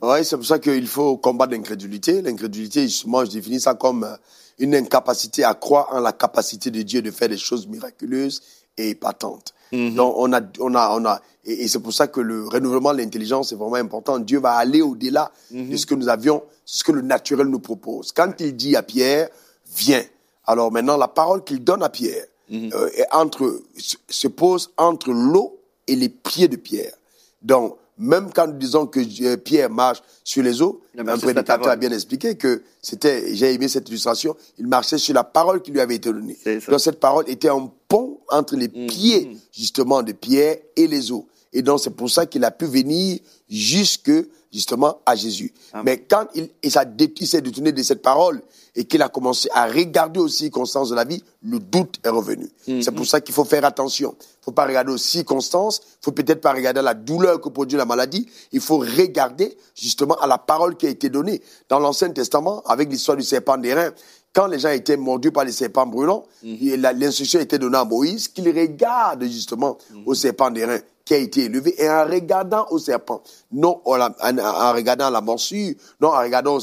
Oui, 0.01 0.23
c'est 0.23 0.37
pour 0.37 0.45
ça 0.45 0.57
qu'il 0.59 0.87
faut 0.87 1.17
combattre 1.17 1.51
l'incrédulité. 1.51 2.21
L'incrédulité, 2.21 2.83
justement, 2.83 3.25
je 3.25 3.31
définis 3.31 3.59
ça 3.59 3.73
comme 3.73 4.03
euh, 4.05 4.15
une 4.57 4.73
incapacité 4.75 5.43
à 5.43 5.53
croire 5.53 5.89
en 5.91 5.99
la 5.99 6.13
capacité 6.13 6.71
de 6.71 6.81
Dieu 6.81 7.01
de 7.01 7.11
faire 7.11 7.27
des 7.29 7.37
choses 7.37 7.67
miraculeuses 7.67 8.41
et 8.77 8.89
épatante. 8.91 9.53
Donc 9.91 10.13
on 10.17 10.31
a, 10.33 10.41
on 10.59 10.73
a, 10.75 10.89
on 10.97 11.05
a, 11.05 11.21
et, 11.45 11.63
et 11.63 11.67
c'est 11.67 11.79
pour 11.79 11.93
ça 11.93 12.07
que 12.07 12.21
le 12.21 12.47
renouvellement 12.47 12.93
de 12.93 12.99
l'intelligence 12.99 13.51
est 13.51 13.55
vraiment 13.55 13.75
important. 13.75 14.17
Dieu 14.17 14.39
va 14.39 14.53
aller 14.53 14.81
au-delà 14.81 15.31
de 15.51 15.77
ce 15.77 15.85
que 15.85 15.93
nous 15.95 16.07
avions, 16.09 16.41
ce 16.65 16.83
que 16.83 16.91
le 16.91 17.01
naturel 17.01 17.47
nous 17.47 17.59
propose. 17.59 18.11
Quand 18.13 18.31
il 18.39 18.55
dit 18.55 18.75
à 18.75 18.81
Pierre, 18.83 19.29
viens. 19.75 20.03
Alors 20.45 20.71
maintenant, 20.71 20.97
la 20.97 21.07
parole 21.09 21.43
qu'il 21.43 21.63
donne 21.63 21.83
à 21.83 21.89
Pierre 21.89 22.25
euh, 22.73 22.89
est 22.95 23.05
entre, 23.11 23.61
se- 23.77 23.97
se 24.09 24.27
pose 24.27 24.71
entre 24.77 25.11
l'eau 25.11 25.58
et 25.91 25.95
les 25.95 26.09
pieds 26.09 26.47
de 26.47 26.55
Pierre. 26.55 26.93
Donc, 27.41 27.75
même 27.97 28.29
quand 28.33 28.47
nous 28.47 28.57
disons 28.57 28.87
que 28.87 28.99
euh, 29.23 29.35
Pierre 29.37 29.69
marche 29.69 30.01
sur 30.23 30.41
les 30.41 30.61
eaux, 30.61 30.81
un 30.97 31.17
prédicateur 31.17 31.67
a 31.67 31.75
bien 31.75 31.91
expliqué 31.91 32.35
que 32.35 32.61
c'était, 32.81 33.35
j'ai 33.35 33.53
aimé 33.53 33.67
cette 33.67 33.89
illustration, 33.89 34.37
il 34.57 34.67
marchait 34.67 34.97
sur 34.97 35.13
la 35.13 35.25
parole 35.25 35.61
qui 35.61 35.71
lui 35.71 35.81
avait 35.81 35.95
été 35.95 36.09
donnée. 36.11 36.37
Donc 36.69 36.79
cette 36.79 36.99
parole 36.99 37.25
était 37.27 37.49
un 37.49 37.69
pont 37.89 38.19
entre 38.29 38.55
les 38.55 38.69
Mm. 38.69 38.87
pieds, 38.87 39.37
justement, 39.51 40.01
de 40.01 40.13
Pierre 40.13 40.57
et 40.77 40.87
les 40.87 41.11
eaux. 41.11 41.27
Et 41.51 41.61
donc 41.61 41.79
c'est 41.81 41.89
pour 41.89 42.09
ça 42.09 42.25
qu'il 42.25 42.43
a 42.45 42.51
pu 42.51 42.65
venir 42.65 43.19
jusque, 43.49 44.11
justement, 44.51 44.99
à 45.05 45.15
Jésus. 45.15 45.53
Mais 45.83 45.99
quand 45.99 46.25
il, 46.35 46.49
il 46.63 46.71
s'est 47.27 47.41
détourné 47.41 47.71
de 47.71 47.83
cette 47.83 48.01
parole 48.01 48.41
et 48.75 48.85
qu'il 48.85 49.01
a 49.01 49.09
commencé 49.09 49.49
à 49.53 49.67
regarder 49.67 50.19
aux 50.19 50.27
circonstances 50.27 50.89
de 50.89 50.95
la 50.95 51.03
vie, 51.03 51.23
le 51.43 51.59
doute 51.59 51.95
est 52.03 52.09
revenu. 52.09 52.47
Mm-hmm. 52.67 52.81
C'est 52.81 52.91
pour 52.91 53.05
ça 53.05 53.19
qu'il 53.21 53.33
faut 53.33 53.45
faire 53.45 53.65
attention. 53.65 54.15
Il 54.19 54.45
faut 54.45 54.51
pas 54.51 54.65
regarder 54.65 54.91
aux 54.91 54.97
circonstances, 54.97 55.81
il 55.83 56.05
faut 56.05 56.11
peut-être 56.11 56.41
pas 56.41 56.53
regarder 56.53 56.79
à 56.79 56.83
la 56.83 56.93
douleur 56.93 57.39
que 57.41 57.49
produit 57.49 57.77
la 57.77 57.85
maladie, 57.85 58.27
il 58.51 58.61
faut 58.61 58.77
regarder 58.77 59.55
justement 59.75 60.15
à 60.15 60.27
la 60.27 60.37
parole 60.37 60.75
qui 60.77 60.87
a 60.87 60.89
été 60.89 61.09
donnée. 61.09 61.41
Dans 61.67 61.79
l'Ancien 61.79 62.09
Testament, 62.11 62.61
avec 62.65 62.89
l'histoire 62.89 63.17
du 63.17 63.23
serpent 63.23 63.57
d'airain, 63.57 63.91
quand 64.33 64.47
les 64.47 64.59
gens 64.59 64.69
étaient 64.69 64.97
mordus 64.97 65.31
par 65.31 65.43
les 65.43 65.51
serpents 65.51 65.87
brûlants, 65.87 66.23
et 66.43 66.77
la- 66.77 66.93
l'instruction 66.93 67.39
était 67.39 67.57
donnée 67.59 67.77
à 67.77 67.83
Moïse 67.85 68.27
qu'il 68.27 68.47
regarde 68.47 69.23
justement 69.25 69.77
Mm-hmm. 69.91 70.03
au 70.05 70.13
serpent 70.13 70.51
d'airain 70.51 70.79
qui 71.09 71.15
a 71.15 71.17
été 71.17 71.45
élevé 71.45 71.73
et 71.81 71.89
en 71.89 72.05
regardant 72.05 72.67
au 72.69 72.77
serpent, 72.77 73.23
non 73.51 73.81
en, 73.83 74.73
regardant 74.73 75.09
la 75.09 75.21
morsure, 75.21 75.73
non 75.99 76.09
en 76.09 76.19
regardant 76.19 76.59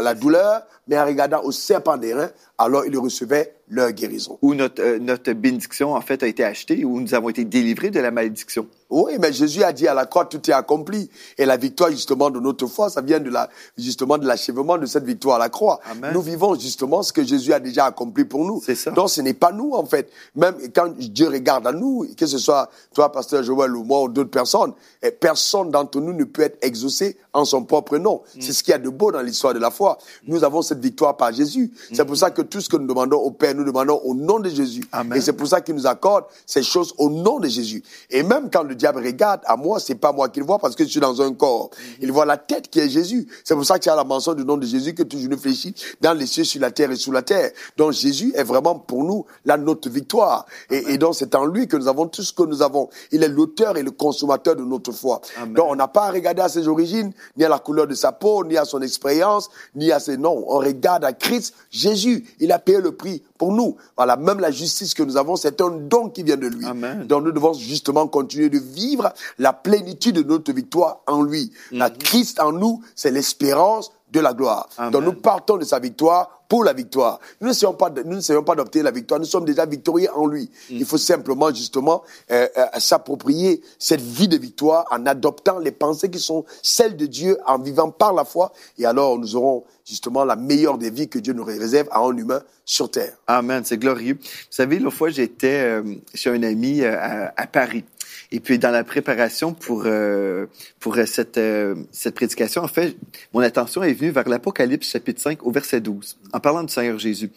la 0.00 0.14
douleur, 0.14 0.62
mais 0.86 0.98
en 0.98 1.04
regardant 1.04 1.42
au 1.42 1.52
serpent 1.52 1.98
d'airain, 1.98 2.30
alors 2.56 2.86
ils 2.86 2.96
recevaient 2.96 3.57
leur 3.70 3.92
guérison. 3.92 4.38
Où 4.42 4.54
notre, 4.54 4.82
euh, 4.82 4.98
notre 4.98 5.32
bénédiction, 5.32 5.94
en 5.94 6.00
fait, 6.00 6.22
a 6.22 6.26
été 6.26 6.44
achetée, 6.44 6.84
où 6.84 7.00
nous 7.00 7.14
avons 7.14 7.28
été 7.28 7.44
délivrés 7.44 7.90
de 7.90 8.00
la 8.00 8.10
malédiction. 8.10 8.66
Oui, 8.90 9.12
mais 9.20 9.32
Jésus 9.32 9.62
a 9.62 9.72
dit 9.72 9.86
à 9.86 9.94
la 9.94 10.06
croix, 10.06 10.24
tout 10.24 10.40
est 10.48 10.54
accompli. 10.54 11.10
Et 11.36 11.44
la 11.44 11.56
victoire, 11.58 11.90
justement, 11.90 12.30
de 12.30 12.40
notre 12.40 12.66
foi, 12.66 12.88
ça 12.88 13.02
vient 13.02 13.20
de 13.20 13.28
la, 13.28 13.50
justement, 13.76 14.16
de 14.16 14.26
l'achèvement 14.26 14.78
de 14.78 14.86
cette 14.86 15.04
victoire 15.04 15.36
à 15.36 15.38
la 15.38 15.50
croix. 15.50 15.80
Amen. 15.90 16.12
Nous 16.14 16.22
vivons 16.22 16.58
justement 16.58 17.02
ce 17.02 17.12
que 17.12 17.22
Jésus 17.22 17.52
a 17.52 17.60
déjà 17.60 17.84
accompli 17.84 18.24
pour 18.24 18.44
nous. 18.44 18.62
C'est 18.64 18.74
ça. 18.74 18.90
Donc, 18.92 19.10
ce 19.10 19.20
n'est 19.20 19.34
pas 19.34 19.52
nous, 19.52 19.72
en 19.74 19.84
fait. 19.84 20.10
Même 20.34 20.54
quand 20.74 20.96
Dieu 20.96 21.28
regarde 21.28 21.66
à 21.66 21.72
nous, 21.72 22.06
que 22.16 22.26
ce 22.26 22.38
soit 22.38 22.70
toi, 22.94 23.12
pasteur 23.12 23.42
Joël, 23.42 23.76
ou 23.76 23.84
moi, 23.84 24.02
ou 24.02 24.08
d'autres 24.08 24.30
personnes, 24.30 24.72
eh, 25.02 25.10
personne 25.10 25.70
d'entre 25.70 26.00
nous 26.00 26.14
ne 26.14 26.24
peut 26.24 26.42
être 26.42 26.58
exaucé 26.62 27.18
en 27.34 27.44
son 27.44 27.64
propre 27.64 27.98
nom. 27.98 28.22
Mm. 28.34 28.40
C'est 28.40 28.52
ce 28.52 28.62
qu'il 28.62 28.72
y 28.72 28.74
a 28.74 28.78
de 28.78 28.88
beau 28.88 29.12
dans 29.12 29.20
l'histoire 29.20 29.52
de 29.52 29.58
la 29.58 29.70
foi. 29.70 29.98
Nous 30.26 30.44
avons 30.44 30.62
cette 30.62 30.80
victoire 30.80 31.16
par 31.16 31.32
Jésus. 31.32 31.70
C'est 31.92 32.04
pour 32.06 32.16
ça 32.16 32.30
que 32.30 32.42
tout 32.42 32.60
ce 32.60 32.68
que 32.68 32.76
nous 32.76 32.86
demandons 32.86 33.18
au 33.18 33.30
Père, 33.30 33.54
nous 33.58 33.64
demandons 33.64 34.00
au 34.04 34.14
nom 34.14 34.38
de 34.38 34.48
Jésus. 34.48 34.82
Et 35.14 35.20
c'est 35.20 35.32
pour 35.32 35.46
ça 35.46 35.60
qu'il 35.60 35.74
nous 35.74 35.86
accorde 35.86 36.24
ces 36.46 36.62
choses 36.62 36.94
au 36.98 37.10
nom 37.10 37.38
de 37.38 37.48
Jésus. 37.48 37.82
Et 38.10 38.22
même 38.22 38.48
quand 38.50 38.62
le 38.62 38.74
diable 38.74 39.04
regarde 39.04 39.40
à 39.44 39.56
moi, 39.56 39.80
c'est 39.80 39.94
pas 39.94 40.12
moi 40.12 40.28
qu'il 40.28 40.44
voit 40.44 40.58
parce 40.58 40.74
que 40.74 40.84
je 40.84 40.90
suis 40.90 41.00
dans 41.00 41.20
un 41.20 41.32
corps. 41.34 41.70
Il 42.00 42.12
voit 42.12 42.24
la 42.24 42.36
tête 42.36 42.68
qui 42.68 42.80
est 42.80 42.88
Jésus. 42.88 43.26
C'est 43.44 43.54
pour 43.54 43.64
ça 43.64 43.78
qu'il 43.78 43.90
y 43.90 43.92
a 43.92 43.96
la 43.96 44.04
mention 44.04 44.34
du 44.34 44.44
nom 44.44 44.56
de 44.56 44.66
Jésus 44.66 44.94
que 44.94 45.02
tu 45.02 45.16
nous 45.16 45.38
fléchis 45.38 45.74
dans 46.00 46.14
les 46.14 46.26
cieux, 46.26 46.44
sur 46.44 46.60
la 46.60 46.70
terre 46.70 46.90
et 46.90 46.96
sous 46.96 47.12
la 47.12 47.22
terre. 47.22 47.50
Donc 47.76 47.92
Jésus 47.92 48.32
est 48.34 48.44
vraiment 48.44 48.76
pour 48.76 49.04
nous 49.04 49.26
la 49.44 49.56
notre 49.56 49.90
victoire. 49.90 50.46
Et, 50.70 50.94
et 50.94 50.98
donc 50.98 51.14
c'est 51.14 51.34
en 51.34 51.44
lui 51.44 51.66
que 51.66 51.76
nous 51.76 51.88
avons 51.88 52.06
tout 52.06 52.22
ce 52.22 52.32
que 52.32 52.44
nous 52.44 52.62
avons. 52.62 52.88
Il 53.12 53.22
est 53.22 53.28
l'auteur 53.28 53.76
et 53.76 53.82
le 53.82 53.90
consommateur 53.90 54.56
de 54.56 54.64
notre 54.64 54.92
foi. 54.92 55.20
Donc 55.48 55.66
on 55.70 55.76
n'a 55.76 55.88
pas 55.88 56.06
à 56.06 56.10
regarder 56.10 56.42
à 56.42 56.48
ses 56.48 56.68
origines, 56.68 57.12
ni 57.36 57.44
à 57.44 57.48
la 57.48 57.58
couleur 57.58 57.86
de 57.86 57.94
sa 57.94 58.12
peau, 58.12 58.44
ni 58.44 58.56
à 58.56 58.64
son 58.64 58.80
expérience, 58.82 59.50
ni 59.74 59.92
à 59.92 60.00
ses 60.00 60.16
noms. 60.16 60.44
On 60.48 60.58
regarde 60.58 61.04
à 61.04 61.12
Christ, 61.12 61.54
Jésus. 61.70 62.24
Il 62.40 62.52
a 62.52 62.58
payé 62.58 62.80
le 62.80 62.92
prix 62.92 63.22
pour 63.36 63.47
nous. 63.52 63.76
Voilà, 63.96 64.16
même 64.16 64.40
la 64.40 64.50
justice 64.50 64.94
que 64.94 65.02
nous 65.02 65.16
avons, 65.16 65.36
c'est 65.36 65.60
un 65.60 65.70
don 65.70 66.08
qui 66.08 66.22
vient 66.22 66.36
de 66.36 66.46
lui. 66.46 66.64
Donc 67.06 67.24
nous 67.24 67.32
devons 67.32 67.52
justement 67.52 68.06
continuer 68.06 68.48
de 68.48 68.58
vivre 68.58 69.12
la 69.38 69.52
plénitude 69.52 70.16
de 70.16 70.22
notre 70.22 70.52
victoire 70.52 71.00
en 71.06 71.22
lui. 71.22 71.52
La 71.72 71.90
Christ 71.90 72.40
en 72.40 72.52
nous, 72.52 72.82
c'est 72.94 73.10
l'espérance 73.10 73.92
de 74.12 74.20
la 74.20 74.32
gloire. 74.32 74.68
Donc 74.90 75.04
nous 75.04 75.12
partons 75.14 75.56
de 75.58 75.64
sa 75.64 75.78
victoire 75.78 76.42
pour 76.48 76.64
la 76.64 76.72
victoire. 76.72 77.20
Nous 77.42 77.48
n'essayons 77.48 77.74
pas, 77.74 77.90
de- 77.90 78.02
nous 78.02 78.16
n'essayons 78.16 78.42
pas 78.42 78.54
d'obtenir 78.54 78.84
la 78.86 78.90
victoire. 78.90 79.20
Nous 79.20 79.26
sommes 79.26 79.44
déjà 79.44 79.66
victorieux 79.66 80.08
en 80.14 80.26
lui. 80.26 80.50
Il 80.70 80.86
faut 80.86 80.96
simplement 80.96 81.52
justement 81.52 82.02
euh, 82.30 82.48
euh, 82.56 82.64
s'approprier 82.78 83.60
cette 83.78 84.00
vie 84.00 84.28
de 84.28 84.38
victoire 84.38 84.86
en 84.90 85.04
adoptant 85.04 85.58
les 85.58 85.72
pensées 85.72 86.10
qui 86.10 86.18
sont 86.18 86.46
celles 86.62 86.96
de 86.96 87.04
Dieu, 87.04 87.36
en 87.46 87.58
vivant 87.58 87.90
par 87.90 88.14
la 88.14 88.24
foi. 88.24 88.52
Et 88.78 88.86
alors 88.86 89.18
nous 89.18 89.36
aurons 89.36 89.64
justement 89.84 90.24
la 90.24 90.36
meilleure 90.36 90.78
des 90.78 90.88
vies 90.90 91.08
que 91.08 91.18
Dieu 91.18 91.34
nous 91.34 91.44
réserve 91.44 91.88
à 91.90 91.98
un 92.00 92.16
humain 92.16 92.40
sur 92.64 92.90
terre. 92.90 93.12
Amen, 93.26 93.62
c'est 93.64 93.76
glorieux. 93.78 94.14
Vous 94.14 94.28
savez, 94.50 94.78
l'autre 94.78 94.96
fois, 94.96 95.10
j'étais 95.10 95.60
euh, 95.64 95.82
chez 96.14 96.30
un 96.30 96.42
ami 96.42 96.82
à, 96.84 97.32
à 97.36 97.46
Paris. 97.46 97.84
Et 98.30 98.40
puis, 98.40 98.58
dans 98.58 98.70
la 98.70 98.84
préparation 98.84 99.54
pour, 99.54 99.84
euh, 99.86 100.46
pour 100.80 100.98
euh, 100.98 101.06
cette, 101.06 101.38
euh, 101.38 101.74
cette 101.92 102.14
prédication, 102.14 102.62
en 102.62 102.68
fait, 102.68 102.94
mon 103.32 103.40
attention 103.40 103.82
est 103.82 103.94
venue 103.94 104.10
vers 104.10 104.28
l'Apocalypse 104.28 104.86
chapitre 104.90 105.20
5 105.22 105.46
au 105.46 105.50
verset 105.50 105.80
12, 105.80 106.18
en 106.34 106.40
parlant 106.40 106.62
du 106.62 106.72
Seigneur 106.72 106.98
Jésus. 106.98 107.30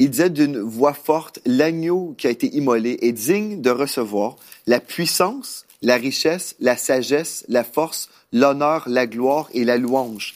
Il 0.00 0.10
disait 0.10 0.30
d'une 0.30 0.58
voix 0.58 0.94
forte, 0.94 1.38
l'agneau 1.46 2.14
qui 2.18 2.26
a 2.26 2.30
été 2.30 2.48
immolé 2.56 2.98
est 3.02 3.12
digne 3.12 3.62
de 3.62 3.70
recevoir 3.70 4.34
la 4.66 4.80
puissance, 4.80 5.64
la 5.80 5.96
richesse, 5.96 6.56
la 6.58 6.76
sagesse, 6.76 7.44
la 7.48 7.62
force, 7.62 8.08
l'honneur, 8.32 8.82
la 8.88 9.06
gloire 9.06 9.48
et 9.54 9.64
la 9.64 9.78
louange. 9.78 10.34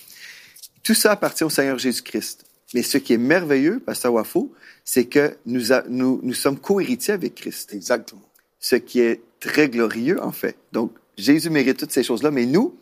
Tout 0.85 0.95
ça 0.95 1.11
appartient 1.13 1.43
au 1.45 1.51
Seigneur 1.51 1.79
Jésus-Christ. 1.79 2.45
Mais 2.75 2.83
ce 2.83 2.99
qui 2.99 3.13
est 3.13 3.19
merveilleux, 3.19 3.81
Pasteur 3.81 4.13
Wafo, 4.13 4.53
c'est 4.85 5.07
que 5.07 5.37
nous, 5.47 5.73
a- 5.73 5.83
nous, 5.89 6.21
nous 6.23 6.35
sommes 6.35 6.59
co-héritiers 6.59 7.15
avec 7.15 7.35
Christ. 7.35 7.75
Exactement. 7.75 8.23
Ce 8.61 8.77
qui 8.77 9.01
est 9.01 9.21
très 9.41 9.69
glorieux, 9.69 10.23
en 10.23 10.33
fait. 10.33 10.57
Donc, 10.73 10.93
Jésus 11.17 11.51
mérite 11.51 11.79
toutes 11.79 11.93
ces 11.93 12.03
choses-là, 12.03 12.31
mais 12.31 12.47
nous, 12.47 12.75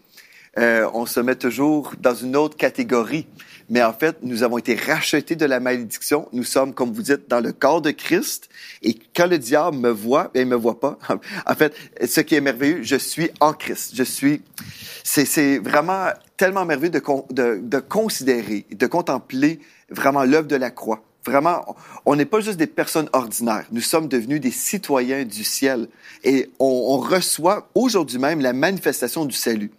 euh, 0.58 0.88
on 0.94 1.06
se 1.06 1.20
met 1.20 1.34
toujours 1.34 1.94
dans 2.00 2.14
une 2.14 2.36
autre 2.36 2.56
catégorie. 2.56 3.26
Mais 3.70 3.82
en 3.82 3.92
fait, 3.92 4.18
nous 4.22 4.42
avons 4.42 4.58
été 4.58 4.74
rachetés 4.74 5.36
de 5.36 5.46
la 5.46 5.58
malédiction. 5.58 6.28
Nous 6.32 6.44
sommes, 6.44 6.74
comme 6.74 6.92
vous 6.92 7.02
dites, 7.02 7.28
dans 7.28 7.40
le 7.40 7.52
corps 7.52 7.80
de 7.80 7.90
Christ. 7.90 8.48
Et 8.82 8.96
quand 9.16 9.26
le 9.26 9.38
diable 9.38 9.78
me 9.78 9.90
voit, 9.90 10.30
ben, 10.34 10.42
il 10.42 10.46
me 10.46 10.56
voit 10.56 10.78
pas. 10.78 10.98
En 11.46 11.54
fait, 11.54 11.74
ce 12.06 12.20
qui 12.20 12.34
est 12.34 12.40
merveilleux, 12.40 12.82
je 12.82 12.96
suis 12.96 13.30
en 13.40 13.52
Christ. 13.52 13.92
Je 13.94 14.02
suis. 14.02 14.42
C'est, 15.02 15.58
vraiment 15.58 16.08
tellement 16.36 16.64
merveilleux 16.64 16.90
de, 16.90 17.02
de, 17.30 17.60
de 17.62 17.78
considérer, 17.78 18.66
de 18.70 18.86
contempler 18.86 19.60
vraiment 19.90 20.24
l'œuvre 20.24 20.48
de 20.48 20.56
la 20.56 20.70
croix. 20.70 21.02
Vraiment, 21.24 21.76
on 22.04 22.16
n'est 22.16 22.26
pas 22.26 22.40
juste 22.40 22.58
des 22.58 22.66
personnes 22.66 23.08
ordinaires. 23.12 23.66
Nous 23.72 23.80
sommes 23.80 24.08
devenus 24.08 24.40
des 24.40 24.50
citoyens 24.50 25.24
du 25.24 25.42
ciel. 25.42 25.88
Et 26.22 26.50
on, 26.58 26.98
reçoit 26.98 27.68
aujourd'hui 27.74 28.18
même 28.18 28.40
la 28.40 28.52
manifestation 28.52 29.24
du 29.24 29.34
salut. 29.34 29.70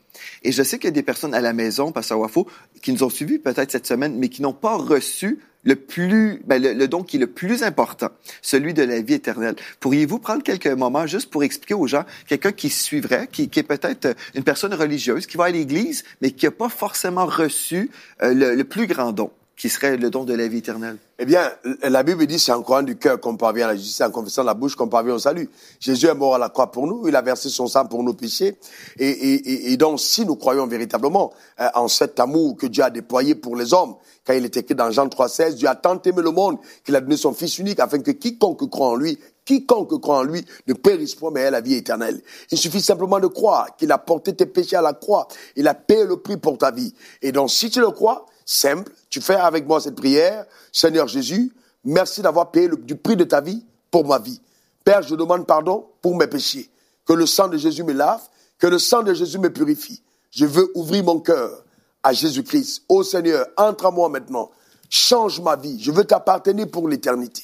Et 0.43 0.51
je 0.51 0.63
sais 0.63 0.77
qu'il 0.77 0.85
y 0.85 0.89
a 0.89 0.91
des 0.91 1.03
personnes 1.03 1.33
à 1.33 1.41
la 1.41 1.53
maison, 1.53 1.91
Pasteur 1.91 2.19
Wafo, 2.19 2.47
qui 2.81 2.93
nous 2.93 3.03
ont 3.03 3.09
suivis 3.09 3.37
peut-être 3.37 3.71
cette 3.71 3.85
semaine, 3.85 4.17
mais 4.17 4.29
qui 4.29 4.41
n'ont 4.41 4.53
pas 4.53 4.75
reçu 4.75 5.39
le 5.63 5.75
plus, 5.75 6.41
ben, 6.45 6.61
le, 6.61 6.87
don 6.87 7.03
qui 7.03 7.17
est 7.17 7.19
le 7.19 7.27
plus 7.27 7.63
important, 7.63 8.09
celui 8.41 8.73
de 8.73 8.83
la 8.83 9.01
vie 9.01 9.15
éternelle. 9.15 9.55
Pourriez-vous 9.79 10.19
prendre 10.19 10.43
quelques 10.43 10.67
moments 10.67 11.07
juste 11.07 11.31
pour 11.31 11.43
expliquer 11.43 11.73
aux 11.73 11.87
gens, 11.87 12.05
quelqu'un 12.27 12.51
qui 12.51 12.69
suivrait, 12.69 13.27
qui, 13.31 13.43
est 13.43 13.63
peut-être 13.63 14.15
une 14.35 14.43
personne 14.43 14.73
religieuse, 14.73 15.25
qui 15.25 15.37
va 15.37 15.45
à 15.45 15.49
l'église, 15.49 16.03
mais 16.21 16.31
qui 16.31 16.45
n'a 16.45 16.51
pas 16.51 16.69
forcément 16.69 17.25
reçu 17.25 17.89
euh, 18.21 18.55
le 18.55 18.63
plus 18.63 18.85
grand 18.85 19.11
don, 19.11 19.31
qui 19.57 19.69
serait 19.69 19.97
le 19.97 20.09
don 20.09 20.23
de 20.23 20.33
la 20.33 20.47
vie 20.47 20.57
éternelle? 20.57 20.97
Eh 21.17 21.25
bien, 21.25 21.49
la 21.83 22.03
Bible 22.03 22.25
dit 22.27 22.39
c'est 22.39 22.51
en 22.51 22.61
croyant 22.61 22.83
du 22.83 22.97
cœur 22.97 23.19
qu'on 23.19 23.37
parvient 23.37 23.65
à 23.65 23.69
la 23.69 23.75
justice, 23.75 24.01
en 24.01 24.11
confessant 24.11 24.43
la 24.43 24.53
bouche 24.53 24.75
qu'on 24.75 24.89
parvient 24.89 25.13
au 25.13 25.19
salut. 25.19 25.49
Jésus 25.79 26.07
est 26.07 26.13
mort 26.13 26.35
à 26.35 26.37
la 26.37 26.49
croix 26.49 26.71
pour 26.71 26.87
nous, 26.87 27.07
il 27.07 27.15
a 27.15 27.21
versé 27.21 27.49
son 27.49 27.67
sang 27.67 27.85
pour 27.85 28.03
nos 28.03 28.13
péchés. 28.13 28.57
Et, 28.97 29.77
donc, 29.77 29.99
si 29.99 30.25
nous 30.25 30.35
croyons 30.35 30.67
véritablement 30.67 31.33
euh, 31.59 31.69
en 31.75 31.87
cet 31.87 32.19
amour 32.19 32.57
que 32.57 32.67
Dieu 32.67 32.83
a 32.83 32.89
déployé 32.89 33.35
pour 33.35 33.55
les 33.55 33.73
hommes, 33.73 33.95
quand 34.25 34.33
il 34.33 34.43
est 34.43 34.57
écrit 34.57 34.75
dans 34.75 34.89
Jean 34.91 35.07
3,16, 35.07 35.53
Dieu 35.53 35.67
a 35.67 35.75
tant 35.75 36.01
aimé 36.01 36.21
le 36.21 36.31
monde 36.31 36.57
qu'il 36.83 36.95
a 36.95 37.01
donné 37.01 37.15
son 37.15 37.33
Fils 37.33 37.59
unique 37.59 37.79
afin 37.79 37.99
que 37.99 38.11
quiconque 38.11 38.69
croit 38.69 38.87
en 38.87 38.95
lui, 38.95 39.19
quiconque 39.45 40.01
croit 40.01 40.17
en 40.17 40.23
lui 40.23 40.43
ne 40.67 40.73
périsse 40.73 41.13
point 41.13 41.29
mais 41.31 41.41
ait 41.41 41.51
la 41.51 41.61
vie 41.61 41.75
éternelle. 41.75 42.21
Il 42.51 42.57
suffit 42.57 42.81
simplement 42.81 43.19
de 43.19 43.27
croire 43.27 43.75
qu'il 43.77 43.91
a 43.91 43.99
porté 43.99 44.35
tes 44.35 44.47
péchés 44.47 44.75
à 44.75 44.81
la 44.81 44.93
croix, 44.93 45.27
il 45.55 45.67
a 45.67 45.75
payé 45.75 46.05
le 46.05 46.17
prix 46.17 46.37
pour 46.37 46.57
ta 46.57 46.71
vie. 46.71 46.93
Et 47.21 47.31
donc, 47.31 47.51
si 47.51 47.69
tu 47.69 47.79
le 47.79 47.91
crois, 47.91 48.25
simple, 48.45 48.91
tu 49.09 49.21
fais 49.21 49.35
avec 49.35 49.67
moi 49.67 49.81
cette 49.81 49.95
prière, 49.95 50.45
Seigneur 50.71 51.07
Jésus, 51.07 51.51
merci 51.83 52.21
d'avoir 52.21 52.51
payé 52.51 52.67
le, 52.67 52.77
du 52.77 52.95
prix 52.95 53.15
de 53.15 53.23
ta 53.23 53.41
vie 53.41 53.65
pour 53.91 54.05
ma 54.05 54.19
vie. 54.19 54.39
Père, 54.83 55.01
je 55.01 55.15
demande 55.15 55.47
pardon 55.47 55.87
pour 56.01 56.15
mes 56.15 56.27
péchés. 56.27 56.69
Que 57.05 57.13
le 57.13 57.25
sang 57.25 57.47
de 57.47 57.57
Jésus 57.57 57.83
me 57.83 57.93
lave, 57.93 58.21
que 58.59 58.67
le 58.67 58.79
sang 58.79 59.03
de 59.03 59.13
Jésus 59.13 59.39
me 59.39 59.51
purifie. 59.51 60.01
Je 60.31 60.45
veux 60.45 60.71
ouvrir 60.75 61.03
mon 61.03 61.19
cœur 61.19 61.63
à 62.03 62.13
Jésus-Christ. 62.13 62.83
Ô 62.87 63.03
Seigneur, 63.03 63.47
entre 63.57 63.87
à 63.87 63.91
moi 63.91 64.09
maintenant. 64.09 64.51
Change 64.89 65.41
ma 65.41 65.55
vie. 65.55 65.81
Je 65.81 65.91
veux 65.91 66.03
t'appartenir 66.03 66.69
pour 66.69 66.87
l'éternité. 66.87 67.43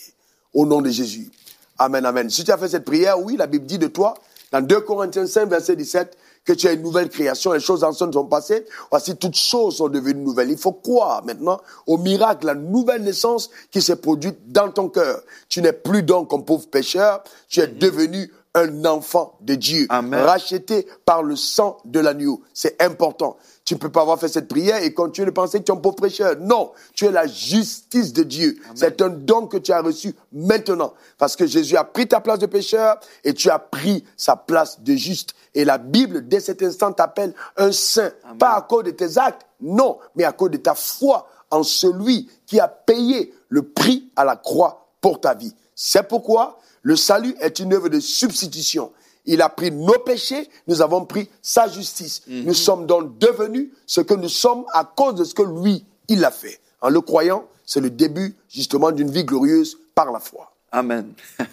Au 0.54 0.66
nom 0.66 0.82
de 0.82 0.90
Jésus. 0.90 1.32
Amen, 1.78 2.06
amen. 2.06 2.30
Si 2.30 2.44
tu 2.44 2.52
as 2.52 2.58
fait 2.58 2.70
cette 2.70 2.86
prière, 2.86 3.20
oui, 3.20 3.38
la 3.38 3.48
Bible 3.48 3.66
dit 3.66 3.80
de 3.80 3.88
toi, 3.88 4.14
dans 4.52 4.62
2 4.62 4.82
Corinthiens 4.82 5.26
5, 5.26 5.50
verset 5.50 5.76
17, 5.76 6.16
que 6.46 6.54
tu 6.54 6.68
as 6.68 6.74
une 6.74 6.82
nouvelle 6.82 7.10
création, 7.10 7.54
les 7.54 7.60
choses 7.60 7.84
anciennes 7.84 8.14
sont 8.14 8.26
passées, 8.26 8.66
voici 8.90 9.16
toutes 9.16 9.36
choses 9.36 9.78
sont 9.78 9.90
devenues 9.90 10.22
nouvelles. 10.22 10.50
Il 10.50 10.58
faut 10.58 10.74
croire 10.74 11.24
maintenant 11.24 11.60
au 11.86 11.98
miracle, 11.98 12.48
la 12.48 12.56
nouvelle 12.56 13.04
naissance 13.04 13.50
qui 13.70 13.82
s'est 13.82 13.98
produite 13.98 14.52
dans 14.52 14.72
ton 14.72 14.90
cœur. 14.90 15.22
Tu 15.50 15.62
n'es 15.62 15.74
plus 15.74 16.04
donc 16.04 16.34
un 16.34 16.40
pauvre 16.40 16.68
pécheur, 16.68 17.24
tu 17.48 17.60
es 17.60 17.68
devenu 17.68 18.32
un 18.54 18.86
enfant 18.86 19.38
de 19.42 19.56
Dieu, 19.56 19.88
racheté 19.90 20.88
par 21.06 21.24
le 21.24 21.36
sang 21.36 21.78
de 21.86 22.00
l'agneau. 22.00 22.42
C'est 22.54 22.82
important. 22.82 23.38
Tu 23.72 23.76
ne 23.76 23.80
peux 23.80 23.90
pas 23.90 24.02
avoir 24.02 24.20
fait 24.20 24.28
cette 24.28 24.50
prière 24.50 24.84
et 24.84 24.94
continuer 24.94 25.28
de 25.28 25.32
penser 25.32 25.58
que 25.58 25.64
tu 25.64 25.72
es 25.72 25.74
un 25.74 25.80
pauvre 25.80 25.96
prêcheur. 25.96 26.36
Non, 26.42 26.74
tu 26.94 27.06
es 27.06 27.10
la 27.10 27.26
justice 27.26 28.12
de 28.12 28.24
Dieu. 28.24 28.58
C'est 28.76 29.02
un 29.02 29.08
don 29.08 29.48
que 29.48 29.56
tu 29.56 29.72
as 29.72 29.82
reçu 29.82 30.14
maintenant. 30.34 30.94
Parce 31.18 31.38
que 31.38 31.48
Jésus 31.48 31.78
a 31.78 31.86
pris 31.86 32.06
ta 32.06 32.20
place 32.20 32.40
de 32.40 32.48
pécheur 32.48 33.00
et 33.24 33.34
tu 33.34 33.50
as 33.50 33.60
pris 33.60 34.04
sa 34.18 34.36
place 34.36 34.82
de 34.82 34.94
juste. 34.96 35.36
Et 35.56 35.64
la 35.64 35.78
Bible, 35.78 36.28
dès 36.28 36.42
cet 36.42 36.62
instant, 36.64 36.92
t'appelle 36.92 37.34
un 37.56 37.72
saint. 37.72 38.12
Pas 38.38 38.56
à 38.56 38.62
cause 38.64 38.84
de 38.84 38.92
tes 38.92 39.18
actes, 39.18 39.48
non, 39.62 40.00
mais 40.18 40.26
à 40.26 40.34
cause 40.34 40.52
de 40.52 40.58
ta 40.58 40.76
foi 40.76 41.30
en 41.50 41.64
celui 41.64 42.30
qui 42.48 42.60
a 42.60 42.68
payé 42.68 43.34
le 43.48 43.62
prix 43.62 44.12
à 44.18 44.26
la 44.26 44.36
croix 44.36 44.90
pour 45.00 45.22
ta 45.22 45.34
vie. 45.34 45.56
C'est 45.76 46.10
pourquoi 46.10 46.60
le 46.82 46.98
salut 46.98 47.38
est 47.40 47.60
une 47.60 47.74
œuvre 47.74 47.88
de 47.88 48.02
substitution. 48.02 48.92
Il 49.26 49.42
a 49.42 49.50
pris 49.50 49.72
nos 49.72 50.00
péchés, 50.00 50.50
nous 50.68 50.82
avons 50.82 51.06
pris 51.06 51.30
sa 51.42 51.68
justice. 51.68 52.22
Mhm. 52.28 52.44
Nous 52.46 52.54
sommes 52.54 52.86
donc 52.86 53.18
devenus 53.18 53.70
ce 53.86 54.02
que 54.02 54.14
nous 54.14 54.30
sommes 54.30 54.66
à 54.74 54.84
cause 54.84 55.16
de 55.16 55.24
ce 55.24 55.34
que 55.34 55.44
lui, 55.44 55.86
il 56.08 56.24
a 56.26 56.32
fait. 56.32 56.60
En 56.82 56.90
le 56.90 57.02
croyant, 57.02 57.46
c'est 57.66 57.82
le 57.82 57.90
début 57.90 58.36
justement 58.50 58.92
d'une 58.92 59.12
vie 59.12 59.24
glorieuse 59.24 59.78
par 59.94 60.12
la 60.12 60.20
foi. 60.20 60.52
Amen. 60.74 61.12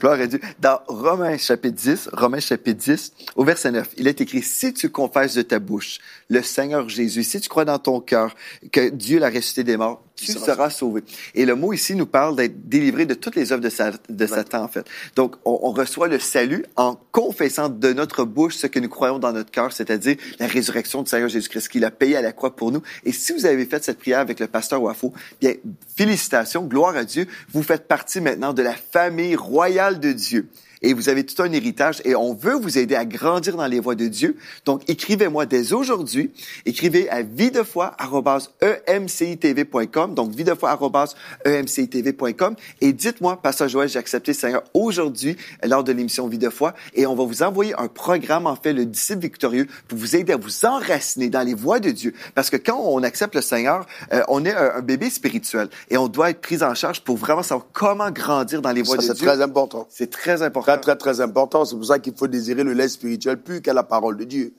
Gloire 0.00 0.18
à 0.18 0.26
Dieu. 0.26 0.40
Dans 0.58 0.80
Romains 0.86 1.36
chapitre 1.36 1.76
10, 1.76 2.08
Romains 2.14 2.40
chapitre 2.40 2.82
10, 2.82 3.12
au 3.36 3.44
verset 3.44 3.70
9, 3.70 3.90
il 3.98 4.08
est 4.08 4.22
écrit, 4.22 4.42
si 4.42 4.72
tu 4.72 4.88
confesses 4.88 5.34
de 5.34 5.42
ta 5.42 5.58
bouche 5.58 5.98
le 6.30 6.42
Seigneur 6.42 6.88
Jésus, 6.88 7.24
si 7.24 7.40
tu 7.42 7.48
crois 7.50 7.66
dans 7.66 7.78
ton 7.78 8.00
cœur 8.00 8.34
que 8.72 8.88
Dieu 8.88 9.18
l'a 9.18 9.28
ressuscité 9.28 9.64
des 9.64 9.76
morts, 9.76 10.02
tu 10.16 10.32
seras 10.32 10.70
sauvé. 10.70 11.02
Et 11.34 11.44
le 11.44 11.56
mot 11.56 11.72
ici 11.72 11.94
nous 11.94 12.06
parle 12.06 12.36
d'être 12.36 12.68
délivré 12.68 13.06
de 13.06 13.14
toutes 13.14 13.36
les 13.36 13.52
œuvres 13.52 13.62
de, 13.62 13.70
de 14.12 14.26
Satan, 14.26 14.64
en 14.64 14.68
fait. 14.68 14.86
Donc, 15.16 15.36
on, 15.44 15.58
on, 15.62 15.72
reçoit 15.72 16.08
le 16.08 16.18
salut 16.18 16.64
en 16.76 16.96
confessant 17.10 17.68
de 17.68 17.92
notre 17.92 18.24
bouche 18.24 18.56
ce 18.56 18.66
que 18.66 18.78
nous 18.78 18.88
croyons 18.88 19.18
dans 19.18 19.32
notre 19.32 19.50
cœur, 19.50 19.72
c'est-à-dire 19.72 20.16
la 20.38 20.46
résurrection 20.46 21.02
du 21.02 21.10
Seigneur 21.10 21.28
Jésus-Christ, 21.28 21.68
qu'il 21.68 21.84
a 21.84 21.90
payé 21.90 22.16
à 22.16 22.22
la 22.22 22.32
croix 22.32 22.54
pour 22.54 22.70
nous. 22.70 22.82
Et 23.04 23.12
si 23.12 23.32
vous 23.32 23.46
avez 23.46 23.64
fait 23.66 23.82
cette 23.84 23.98
prière 23.98 24.20
avec 24.20 24.38
le 24.38 24.46
pasteur 24.46 24.82
Wafo, 24.82 25.12
bien, 25.40 25.54
félicitations, 25.96 26.64
gloire 26.64 26.96
à 26.96 27.04
Dieu, 27.04 27.26
vous 27.52 27.62
faites 27.62 27.88
partie 27.88 28.20
maintenant 28.20 28.52
de 28.52 28.62
la 28.62 28.74
famille 28.74 29.36
royale 29.36 30.00
de 30.00 30.12
Dieu 30.12 30.48
et 30.84 30.92
vous 30.92 31.08
avez 31.08 31.24
tout 31.24 31.42
un 31.42 31.50
héritage 31.50 32.00
et 32.04 32.14
on 32.14 32.34
veut 32.34 32.54
vous 32.54 32.78
aider 32.78 32.94
à 32.94 33.04
grandir 33.06 33.56
dans 33.56 33.66
les 33.66 33.80
voies 33.80 33.96
de 33.96 34.06
Dieu. 34.06 34.36
Donc, 34.66 34.82
écrivez-moi 34.88 35.46
dès 35.46 35.72
aujourd'hui. 35.72 36.30
Écrivez 36.66 37.08
à 37.10 37.22
videfoi.emcitv.com. 37.22 40.14
Donc, 40.14 40.32
videfoi.emcitv.com 40.32 42.56
et 42.82 42.92
dites-moi, 42.92 43.40
Pasteur 43.42 43.68
Joël, 43.68 43.88
j'ai 43.88 43.98
accepté 43.98 44.32
le 44.32 44.36
Seigneur 44.36 44.62
aujourd'hui 44.74 45.38
lors 45.64 45.82
de 45.82 45.92
l'émission 45.92 46.28
Vie 46.28 46.36
de 46.38 46.50
foi 46.50 46.74
et 46.92 47.06
on 47.06 47.14
va 47.14 47.24
vous 47.24 47.42
envoyer 47.42 47.72
un 47.78 47.88
programme, 47.88 48.46
en 48.46 48.56
fait, 48.56 48.74
le 48.74 48.84
disciple 48.84 49.20
victorieux 49.20 49.66
pour 49.88 49.96
vous 49.98 50.16
aider 50.16 50.34
à 50.34 50.36
vous 50.36 50.66
enraciner 50.66 51.30
dans 51.30 51.42
les 51.42 51.54
voies 51.54 51.80
de 51.80 51.88
Dieu. 51.90 52.12
Parce 52.34 52.50
que 52.50 52.58
quand 52.58 52.78
on 52.78 53.02
accepte 53.02 53.34
le 53.34 53.40
Seigneur, 53.40 53.86
euh, 54.12 54.22
on 54.28 54.44
est 54.44 54.54
un, 54.54 54.82
bébé 54.82 55.08
spirituel 55.08 55.70
et 55.88 55.96
on 55.96 56.08
doit 56.08 56.28
être 56.30 56.42
pris 56.42 56.62
en 56.62 56.74
charge 56.74 57.00
pour 57.00 57.16
vraiment 57.16 57.42
savoir 57.42 57.68
comment 57.72 58.10
grandir 58.10 58.60
dans 58.60 58.72
les 58.72 58.82
voies 58.82 58.98
de 58.98 59.02
Dieu. 59.02 59.14
C'est 59.14 59.24
très 59.24 59.40
important. 59.40 59.86
C'est 59.88 60.10
très 60.10 60.42
important 60.42 60.73
très, 60.78 60.96
très, 60.96 61.20
important. 61.20 61.64
C'est 61.64 61.76
pour 61.76 61.86
ça 61.86 61.98
qu'il 61.98 62.14
faut 62.14 62.26
désirer 62.26 62.64
le 62.64 62.72
lait 62.72 62.88
spirituel 62.88 63.42
plus 63.42 63.62
qu'à 63.62 63.72
la 63.72 63.82
parole 63.82 64.16
de 64.16 64.24
Dieu. 64.24 64.54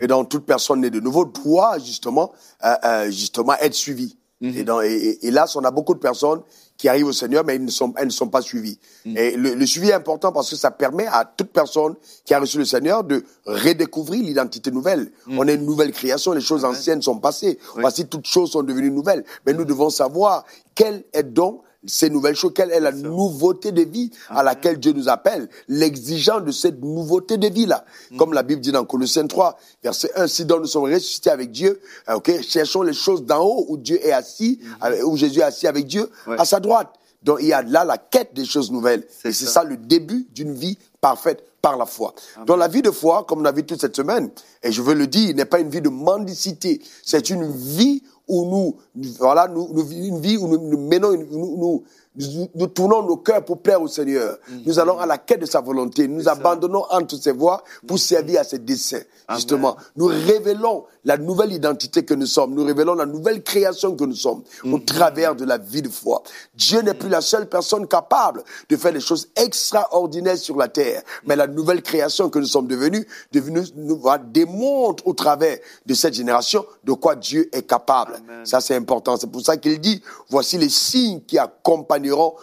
Et 0.00 0.06
donc, 0.06 0.28
toute 0.28 0.44
personne 0.44 0.80
née 0.80 0.90
de 0.90 1.00
nouveau 1.00 1.24
doit 1.24 1.78
justement, 1.78 2.32
euh, 2.64 2.74
euh, 2.84 3.10
justement 3.10 3.54
être 3.60 3.74
suivie. 3.74 4.16
Mhm. 4.40 4.56
et, 4.56 4.64
dans, 4.64 4.80
et, 4.80 5.18
et, 5.22 5.30
là, 5.30 5.44
on 5.54 5.64
a 5.64 5.70
beaucoup 5.70 5.92
de 5.94 5.98
personnes 5.98 6.40
qui 6.78 6.88
arrivent 6.88 7.08
au 7.08 7.12
Seigneur, 7.12 7.44
mais 7.44 7.56
ils 7.56 7.64
ne 7.64 7.70
sont, 7.70 7.92
elles 7.98 8.06
ne 8.06 8.10
sont 8.10 8.28
pas 8.28 8.40
suivies. 8.40 8.78
Mhm. 9.04 9.16
Et 9.16 9.36
le, 9.36 9.54
le, 9.54 9.66
suivi 9.66 9.90
est 9.90 9.94
important 9.94 10.32
parce 10.32 10.48
que 10.48 10.56
ça 10.56 10.70
permet 10.70 11.06
à 11.06 11.26
toute 11.26 11.50
personne 11.50 11.94
qui 12.24 12.32
a 12.32 12.40
reçu 12.40 12.56
le 12.56 12.64
Seigneur 12.64 13.04
de 13.04 13.22
redécouvrir 13.44 14.22
l'identité 14.22 14.70
nouvelle. 14.70 15.12
Mhm. 15.26 15.38
On 15.38 15.46
est 15.46 15.54
une 15.54 15.66
nouvelle 15.66 15.92
création, 15.92 16.32
les 16.32 16.40
choses 16.40 16.64
anciennes 16.64 17.02
sont 17.02 17.18
passées. 17.18 17.58
Voici, 17.76 18.06
toutes 18.06 18.26
choses 18.26 18.52
sont 18.52 18.62
devenues 18.62 18.90
nouvelles. 18.90 19.24
Mais 19.44 19.52
nous 19.52 19.66
devons 19.66 19.90
savoir 19.90 20.44
quel 20.74 21.04
est 21.12 21.22
donc 21.22 21.62
ces 21.86 22.10
nouvelles 22.10 22.36
choses, 22.36 22.52
quelle 22.54 22.70
est 22.70 22.80
la 22.80 22.92
nouveauté 22.92 23.72
de 23.72 23.82
vie 23.82 24.10
à 24.28 24.42
laquelle 24.42 24.78
Dieu 24.78 24.92
nous 24.92 25.08
appelle, 25.08 25.48
l'exigence 25.68 26.44
de 26.44 26.52
cette 26.52 26.80
nouveauté 26.80 27.38
de 27.38 27.48
vie-là. 27.48 27.84
Mm. 28.10 28.16
Comme 28.16 28.32
la 28.32 28.42
Bible 28.42 28.60
dit 28.60 28.72
dans 28.72 28.84
Colossiens 28.84 29.26
3, 29.26 29.58
verset 29.82 30.10
1, 30.14 30.26
si 30.26 30.44
donc 30.44 30.60
nous 30.60 30.66
sommes 30.66 30.84
ressuscités 30.92 31.30
avec 31.30 31.50
Dieu, 31.50 31.80
euh, 32.08 32.14
ok, 32.14 32.42
cherchons 32.42 32.82
les 32.82 32.92
choses 32.92 33.24
d'en 33.24 33.42
haut 33.42 33.66
où 33.68 33.76
Dieu 33.76 33.98
est 34.04 34.12
assis, 34.12 34.60
mm-hmm. 34.82 35.02
où 35.04 35.16
Jésus 35.16 35.40
est 35.40 35.44
assis 35.44 35.66
avec 35.66 35.86
Dieu, 35.86 36.10
à 36.26 36.44
sa 36.44 36.60
droite. 36.60 36.90
Donc 37.22 37.38
il 37.40 37.48
y 37.48 37.52
a 37.52 37.62
là 37.62 37.84
la 37.84 37.98
quête 37.98 38.34
des 38.34 38.44
choses 38.44 38.70
nouvelles. 38.70 39.06
Et 39.24 39.32
c'est 39.32 39.46
ça. 39.46 39.62
le 39.64 39.76
début 39.76 40.26
d'une 40.32 40.54
vie 40.54 40.78
parfaite 41.00 41.44
par 41.60 41.76
la 41.76 41.84
foi. 41.86 42.14
Dans 42.46 42.56
la 42.56 42.68
vie 42.68 42.82
de 42.82 42.90
foi, 42.90 43.24
comme 43.24 43.40
on 43.40 43.44
a 43.44 43.52
vu 43.52 43.64
toute 43.64 43.80
cette 43.80 43.96
semaine, 43.96 44.30
et 44.62 44.72
je 44.72 44.80
veux 44.80 44.94
le 44.94 45.06
dire, 45.06 45.34
n'est 45.34 45.44
pas 45.44 45.60
une 45.60 45.68
vie 45.68 45.82
de 45.82 45.90
mendicité, 45.90 46.80
c'est 47.04 47.28
une 47.30 47.50
vie 47.50 48.02
où 48.30 48.44
nous, 48.48 48.76
voilà, 49.18 49.48
nous, 49.48 49.68
une 49.90 50.20
vie 50.20 50.36
où 50.36 50.46
nous, 50.46 50.70
nous 50.70 50.78
menons, 50.78 51.12
nous, 51.30 51.56
nous, 51.58 51.84
nous, 52.16 52.66
tournons 52.66 53.02
nos 53.02 53.18
cœurs 53.18 53.44
pour 53.44 53.62
plaire 53.62 53.80
au 53.80 53.86
Seigneur. 53.86 54.36
Mm. 54.48 54.58
Nous 54.66 54.78
allons 54.80 54.98
à 54.98 55.06
la 55.06 55.18
quête 55.18 55.40
de 55.40 55.46
sa 55.46 55.60
volonté. 55.60 56.08
Nous 56.08 56.28
abandonnons 56.28 56.84
entre 56.90 57.14
ses 57.16 57.30
voies 57.30 57.62
pour 57.86 57.96
mm. 57.96 58.00
servir 58.00 58.40
à 58.40 58.44
ses 58.44 58.58
desseins. 58.58 59.02
Justement, 59.32 59.76
nous 59.94 60.06
révélons 60.06 60.84
la 61.04 61.16
nouvelle 61.16 61.52
identité 61.52 62.04
que 62.04 62.14
nous 62.14 62.26
sommes. 62.26 62.52
Nous 62.52 62.64
révélons 62.64 62.94
la 62.94 63.06
nouvelle 63.06 63.44
création 63.44 63.94
que 63.94 64.02
nous 64.02 64.16
sommes 64.16 64.42
au 64.64 64.78
mm. 64.78 64.84
travers 64.84 65.36
de 65.36 65.44
la 65.44 65.56
vie 65.56 65.82
de 65.82 65.88
foi. 65.88 66.22
Dieu 66.56 66.80
n'est 66.82 66.94
plus 66.94 67.08
la 67.08 67.20
seule 67.20 67.48
personne 67.48 67.86
capable 67.86 68.42
de 68.68 68.76
faire 68.76 68.92
des 68.92 69.00
choses 69.00 69.28
extraordinaires 69.36 70.36
sur 70.36 70.56
la 70.56 70.66
terre, 70.66 71.02
mais 71.24 71.36
la 71.36 71.46
nouvelle 71.46 71.80
création 71.80 72.28
que 72.28 72.40
nous 72.40 72.46
sommes 72.46 72.66
devenus, 72.66 73.06
devenus 73.30 73.72
nous 73.76 74.02
démontre 74.32 75.06
au 75.06 75.12
travers 75.12 75.58
de 75.86 75.94
cette 75.94 76.14
génération 76.14 76.66
de 76.82 76.92
quoi 76.92 77.14
Dieu 77.14 77.48
est 77.52 77.62
capable. 77.62 78.14
Ça, 78.42 78.60
c'est 78.60 78.74
important. 78.74 79.16
C'est 79.16 79.30
pour 79.30 79.42
ça 79.42 79.56
qu'il 79.56 79.80
dit, 79.80 80.02
voici 80.28 80.58
les 80.58 80.68
signes 80.68 81.20
qui 81.20 81.38
accompagnent 81.38 82.00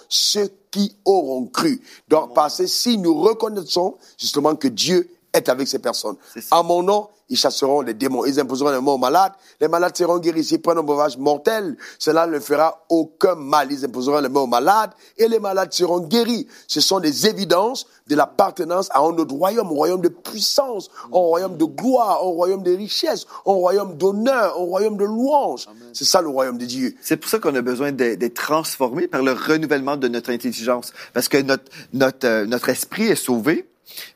ceux 0.10 0.50
qui 0.72 0.96
auront 1.06 1.46
cru. 1.46 1.82
Donc, 2.08 2.34
par 2.34 2.52
ces 2.52 2.68
signes, 2.68 3.02
nous 3.02 3.20
reconnaissons 3.22 3.96
justement 4.18 4.56
que 4.56 4.68
Dieu 4.68 5.10
est 5.34 5.50
avec 5.50 5.68
ces 5.68 5.80
personnes. 5.80 6.18
À 6.52 6.64
mon 6.64 6.84
nom, 6.84 7.10
ils 7.30 7.38
chasseront 7.38 7.82
les 7.82 7.94
démons, 7.94 8.26
ils 8.26 8.40
imposeront 8.40 8.72
les 8.72 8.80
mots 8.80 8.94
aux 8.94 8.98
malades, 8.98 9.34
les 9.60 9.68
malades 9.68 9.96
seront 9.96 10.20
guéris. 10.20 10.44
S'ils 10.44 10.62
prennent 10.62 10.78
un 10.78 10.84
breuvage 10.84 11.18
mortel, 11.18 11.76
cela 12.00 12.26
ne 12.28 12.40
fera 12.40 12.86
aucun 12.90 13.36
mal. 13.36 13.72
Ils 13.72 13.84
imposeront 13.84 14.20
les 14.20 14.30
mots 14.30 14.44
aux 14.44 14.48
malades 14.48 14.92
et 15.18 15.28
les 15.28 15.40
malades 15.40 15.74
seront 15.74 16.00
guéris. 16.00 16.48
Ce 16.68 16.80
sont 16.80 17.00
des 17.00 17.28
évidences 17.28 17.88
de 18.08 18.16
l'appartenance 18.16 18.88
à 18.92 19.00
un 19.00 19.18
autre 19.18 19.36
royaume, 19.36 19.68
un 19.68 19.72
royaume 19.72 20.02
de 20.02 20.08
puissance, 20.08 20.90
un 21.08 21.18
royaume 21.18 21.58
de 21.58 21.66
gloire, 21.66 22.20
un 22.24 22.30
royaume 22.30 22.64
de 22.64 22.72
richesse, 22.72 23.26
un 23.46 23.52
royaume 23.52 23.98
d'honneur, 23.98 24.56
un 24.56 24.64
royaume 24.64 24.98
de 24.98 25.06
louange. 25.06 25.68
C'est 25.94 26.06
ça 26.06 26.22
le 26.22 26.30
royaume 26.30 26.58
de 26.58 26.66
Dieu. 26.66 26.96
C'est 27.02 27.18
pour 27.18 27.30
ça 27.30 27.40
qu'on 27.40 27.56
a 27.56 27.62
besoin 27.62 27.92
d'être 27.92 28.34
transformé 28.34 29.08
par 29.08 29.22
le 29.22 29.34
renouvellement 29.34 29.98
de 29.98 30.08
notre 30.08 30.32
intelligence. 30.32 30.94
Parce 31.14 31.28
que 31.28 31.42
notre, 31.42 31.66
notre, 31.94 32.28
euh, 32.28 32.46
notre 32.46 32.70
esprit 32.70 33.08
est 33.08 33.16
sauvé, 33.16 33.68